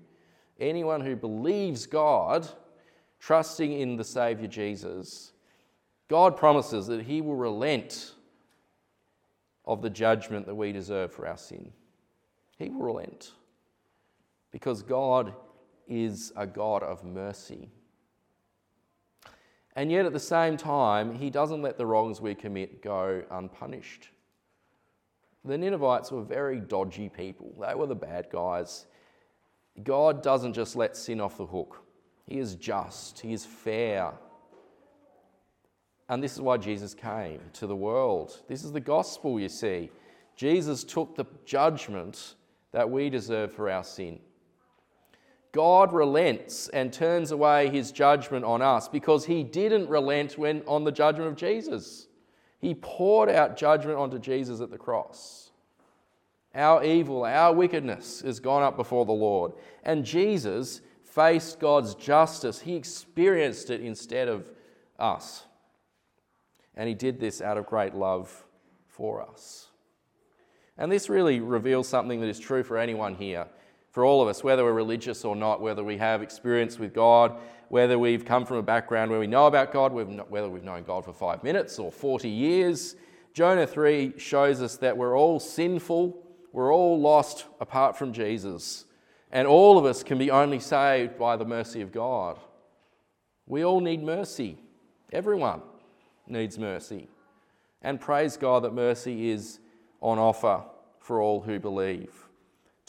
anyone 0.59 1.01
who 1.01 1.17
believes 1.17 1.87
God, 1.87 2.49
trusting 3.19 3.73
in 3.73 3.97
the 3.97 4.05
Saviour 4.05 4.49
Jesus, 4.49 5.33
God 6.09 6.37
promises 6.37 6.87
that 6.87 7.03
He 7.03 7.21
will 7.21 7.37
relent 7.37 8.15
of 9.65 9.83
the 9.83 9.91
judgment 9.91 10.47
that 10.47 10.55
we 10.55 10.73
deserve 10.73 11.13
for 11.13 11.27
our 11.27 11.37
sin. 11.37 11.73
He 12.59 12.69
will 12.69 12.83
relent 12.83 13.33
because 14.51 14.83
God 14.83 15.35
is 15.87 16.33
a 16.37 16.47
God 16.47 16.83
of 16.83 17.05
mercy. 17.05 17.69
And 19.77 19.91
yet, 19.91 20.05
at 20.05 20.13
the 20.13 20.21
same 20.21 20.57
time, 20.57 21.15
He 21.15 21.31
doesn't 21.31 21.63
let 21.63 21.79
the 21.79 21.87
wrongs 21.87 22.21
we 22.21 22.35
commit 22.35 22.83
go 22.83 23.23
unpunished. 23.31 24.09
The 25.45 25.57
Ninevites 25.57 26.11
were 26.11 26.23
very 26.23 26.61
dodgy 26.61 27.09
people, 27.09 27.55
they 27.61 27.75
were 27.75 27.87
the 27.87 27.95
bad 27.95 28.29
guys. 28.31 28.87
God 29.83 30.23
doesn't 30.23 30.53
just 30.53 30.77
let 30.77 30.97
sin 30.97 31.21
off 31.21 31.39
the 31.39 31.47
hook, 31.47 31.83
He 32.27 32.39
is 32.39 32.57
just, 32.57 33.21
He 33.21 33.33
is 33.33 33.45
fair. 33.45 34.13
And 36.09 36.21
this 36.21 36.33
is 36.33 36.41
why 36.41 36.57
Jesus 36.57 36.93
came 36.93 37.41
to 37.53 37.69
the 37.69 37.77
world. 37.77 38.43
This 38.49 38.65
is 38.65 38.73
the 38.73 38.81
gospel, 38.81 39.39
you 39.39 39.49
see. 39.49 39.91
Jesus 40.35 40.83
took 40.83 41.15
the 41.15 41.25
judgment 41.45 42.35
that 42.73 42.91
we 42.91 43.11
deserve 43.11 43.53
for 43.53 43.71
our 43.71 43.85
sin. 43.85 44.19
God 45.53 45.93
relents 45.93 46.69
and 46.69 46.93
turns 46.93 47.33
away 47.33 47.69
his 47.71 47.93
judgment 47.93 48.45
on 48.45 48.63
us 48.63 48.89
because 48.89 49.27
he 49.27 49.43
didn't 49.43 49.89
relent 49.89 50.39
when 50.39 50.63
on 50.67 50.85
the 50.85 50.93
judgment 50.93 51.29
of 51.29 51.37
Jesus. 51.37 52.07
He 52.61 52.75
poured 52.75 53.29
out 53.29 53.57
judgment 53.57 53.99
onto 53.99 54.19
Jesus 54.19 54.61
at 54.61 54.71
the 54.71 54.79
cross. 54.79 55.51
Our 56.55 56.85
evil, 56.85 57.25
our 57.25 57.55
wickedness 57.55 58.23
has 58.23 58.41
gone 58.41 58.63
up 58.63 58.77
before 58.77 59.05
the 59.05 59.13
Lord. 59.13 59.53
And 59.85 60.05
Jesus 60.05 60.81
faced 61.05 61.59
God's 61.59 61.95
justice. 61.95 62.61
He 62.61 62.77
experienced 62.77 63.71
it 63.71 63.81
instead 63.81 64.29
of 64.29 64.49
us. 64.99 65.45
And 66.75 66.89
he 66.89 66.95
did 66.95 67.19
this 67.19 67.41
out 67.41 67.57
of 67.57 67.67
great 67.67 67.95
love 67.95 68.45
for 68.89 69.23
us. 69.23 69.69
And 70.77 70.91
this 70.91 71.09
really 71.09 71.41
reveals 71.41 71.89
something 71.89 72.21
that 72.21 72.29
is 72.29 72.39
true 72.39 72.63
for 72.63 72.79
anyone 72.79 73.15
here, 73.15 73.47
for 73.91 74.05
all 74.05 74.23
of 74.23 74.29
us, 74.29 74.45
whether 74.45 74.65
we're 74.65 74.73
religious 74.73 75.25
or 75.25 75.35
not, 75.35 75.61
whether 75.61 75.83
we 75.83 75.97
have 75.97 76.23
experience 76.23 76.79
with 76.79 76.95
God, 76.95 77.37
whether 77.69 77.99
we've 77.99 78.25
come 78.25 78.47
from 78.47 78.59
a 78.59 78.63
background 78.63 79.11
where 79.11 79.21
we 79.21 79.27
know 79.27 79.47
about 79.47 79.73
God, 79.73 79.93
whether 79.93 80.49
we've 80.49 80.65
known 80.65 80.85
God 80.85 81.05
for 81.05 81.13
five 81.13 81.43
minutes 81.43 81.79
or 81.79 81.91
40 81.91 82.29
years. 82.29 82.97
Jonah 83.33 83.67
3 83.67 84.15
shows 84.19 84.63
us 84.63 84.77
that 84.79 84.97
we're 84.97 85.17
all 85.17 85.41
sinful, 85.41 86.25
we're 86.53 86.73
all 86.73 87.01
lost 87.01 87.47
apart 87.61 87.97
from 87.97 88.13
Jesus, 88.13 88.85
and 89.33 89.47
all 89.47 89.79
of 89.79 89.85
us 89.85 90.03
can 90.03 90.19
be 90.19 90.31
only 90.31 90.59
saved 90.59 91.17
by 91.19 91.37
the 91.37 91.45
mercy 91.45 91.81
of 91.81 91.93
God. 91.93 92.39
We 93.47 93.65
all 93.65 93.81
need 93.81 94.03
mercy, 94.03 94.59
everyone 95.13 95.63
needs 96.27 96.59
mercy. 96.59 97.09
And 97.83 98.01
praise 98.01 98.37
God 98.37 98.65
that 98.65 98.75
mercy 98.75 99.31
is 99.31 99.59
on 100.01 100.19
offer 100.19 100.63
for 101.01 101.21
all 101.21 101.41
who 101.41 101.59
believe. 101.59 102.13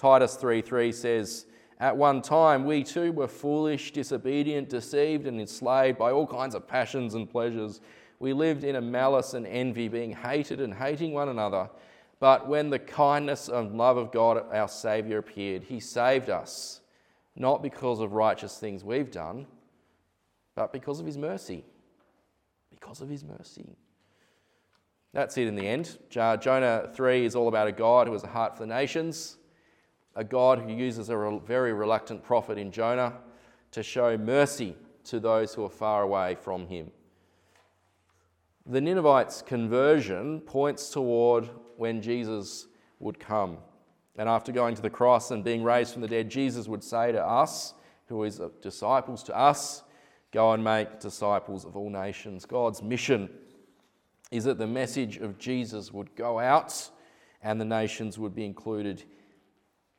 Titus 0.01 0.35
3:3 0.35 0.91
says, 0.91 1.45
At 1.79 1.95
one 1.95 2.23
time 2.23 2.65
we 2.65 2.83
too 2.83 3.11
were 3.11 3.27
foolish, 3.27 3.93
disobedient, 3.93 4.67
deceived, 4.67 5.27
and 5.27 5.39
enslaved 5.39 5.99
by 5.99 6.11
all 6.11 6.25
kinds 6.25 6.55
of 6.55 6.67
passions 6.67 7.13
and 7.13 7.29
pleasures. 7.29 7.81
We 8.17 8.33
lived 8.33 8.63
in 8.63 8.77
a 8.77 8.81
malice 8.81 9.35
and 9.35 9.45
envy, 9.45 9.89
being 9.89 10.13
hated 10.13 10.59
and 10.59 10.73
hating 10.73 11.13
one 11.13 11.29
another. 11.29 11.69
But 12.19 12.47
when 12.47 12.71
the 12.71 12.79
kindness 12.79 13.47
and 13.47 13.77
love 13.77 13.97
of 13.97 14.11
God, 14.11 14.43
our 14.51 14.67
Saviour, 14.67 15.19
appeared, 15.19 15.61
He 15.61 15.79
saved 15.79 16.31
us, 16.31 16.81
not 17.35 17.61
because 17.61 17.99
of 17.99 18.13
righteous 18.13 18.57
things 18.57 18.83
we've 18.83 19.11
done, 19.11 19.45
but 20.55 20.73
because 20.73 20.99
of 20.99 21.05
His 21.05 21.17
mercy. 21.19 21.63
Because 22.71 23.01
of 23.01 23.09
His 23.09 23.23
mercy. 23.23 23.77
That's 25.13 25.37
it 25.37 25.47
in 25.47 25.55
the 25.55 25.67
end. 25.67 25.99
Jonah 26.09 26.89
3 26.91 27.23
is 27.23 27.35
all 27.35 27.47
about 27.47 27.67
a 27.67 27.71
God 27.71 28.07
who 28.07 28.13
has 28.13 28.23
a 28.23 28.27
heart 28.27 28.57
for 28.57 28.65
the 28.65 28.73
nations, 28.73 29.37
a 30.15 30.23
God 30.23 30.59
who 30.59 30.73
uses 30.73 31.09
a 31.09 31.39
very 31.45 31.73
reluctant 31.73 32.23
prophet 32.23 32.57
in 32.57 32.71
Jonah 32.71 33.13
to 33.71 33.81
show 33.83 34.17
mercy 34.17 34.75
to 35.05 35.19
those 35.19 35.53
who 35.53 35.63
are 35.63 35.69
far 35.69 36.03
away 36.03 36.35
from 36.35 36.67
him. 36.67 36.91
The 38.65 38.81
Ninevites' 38.81 39.41
conversion 39.41 40.41
points 40.41 40.89
toward 40.89 41.49
when 41.77 42.01
Jesus 42.01 42.67
would 42.99 43.19
come. 43.19 43.57
And 44.17 44.29
after 44.29 44.51
going 44.51 44.75
to 44.75 44.81
the 44.81 44.89
cross 44.89 45.31
and 45.31 45.43
being 45.43 45.63
raised 45.63 45.93
from 45.93 46.01
the 46.01 46.07
dead, 46.07 46.29
Jesus 46.29 46.67
would 46.67 46.83
say 46.83 47.11
to 47.11 47.25
us, 47.25 47.73
who 48.07 48.23
is 48.23 48.41
disciples 48.61 49.23
to 49.23 49.35
us, 49.35 49.83
go 50.31 50.51
and 50.51 50.63
make 50.63 50.99
disciples 50.99 51.65
of 51.65 51.75
all 51.77 51.89
nations. 51.89 52.45
God's 52.45 52.83
mission 52.83 53.29
is 54.31 54.43
that 54.43 54.57
the 54.57 54.67
message 54.67 55.17
of 55.17 55.37
Jesus 55.37 55.91
would 55.91 56.13
go 56.15 56.39
out 56.39 56.89
and 57.41 57.59
the 57.59 57.65
nations 57.65 58.19
would 58.19 58.35
be 58.35 58.45
included 58.45 59.03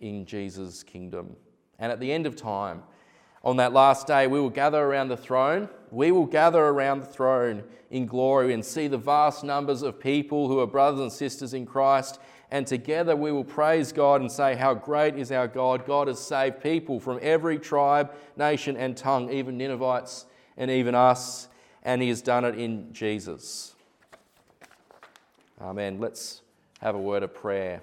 in 0.03 0.27
Jesus' 0.27 0.83
kingdom. 0.83 1.37
And 1.79 1.91
at 1.91 2.01
the 2.01 2.13
end 2.13 2.27
of 2.27 2.37
time, 2.37 2.83
on 3.45 3.57
that 3.57 3.73
last 3.73 4.07
day, 4.07 4.27
we 4.27 4.39
will 4.41 4.51
gather 4.51 4.83
around 4.83 5.09
the 5.09 5.17
throne. 5.17 5.69
We 5.91 6.13
will 6.13 6.27
gather 6.27 6.61
around 6.61 7.01
the 7.01 7.07
throne 7.07 7.65
in 7.91 8.07
glory 8.07 8.53
and 8.53 8.65
see 8.65 8.89
the 8.89 8.99
vast 8.99 9.43
numbers 9.43 9.83
of 9.83 9.99
people 9.99 10.49
who 10.49 10.61
are 10.61 10.67
brothers 10.67 11.01
and 11.01 11.13
sisters 11.13 11.55
in 11.55 11.67
Christ. 11.67 12.21
And 12.51 12.67
together 12.67 13.17
we 13.17 13.33
will 13.33 13.45
praise 13.45 13.93
God 13.93 14.21
and 14.21 14.31
say, 14.31 14.55
How 14.55 14.75
great 14.75 15.17
is 15.17 15.33
our 15.33 15.49
God! 15.49 15.87
God 15.87 16.09
has 16.09 16.21
saved 16.21 16.63
people 16.63 17.01
from 17.01 17.19
every 17.23 17.59
tribe, 17.59 18.13
nation, 18.37 18.77
and 18.77 18.97
tongue, 18.97 19.33
even 19.33 19.57
Ninevites 19.57 20.27
and 20.57 20.71
even 20.71 20.95
us. 20.95 21.49
And 21.83 22.01
He 22.03 22.11
has 22.11 22.23
done 22.23 22.45
it 22.45 22.57
in 22.57 22.93
Jesus. 22.93 23.75
Amen. 25.61 25.99
Let's 25.99 26.43
have 26.81 26.95
a 26.95 27.01
word 27.01 27.23
of 27.23 27.35
prayer 27.35 27.83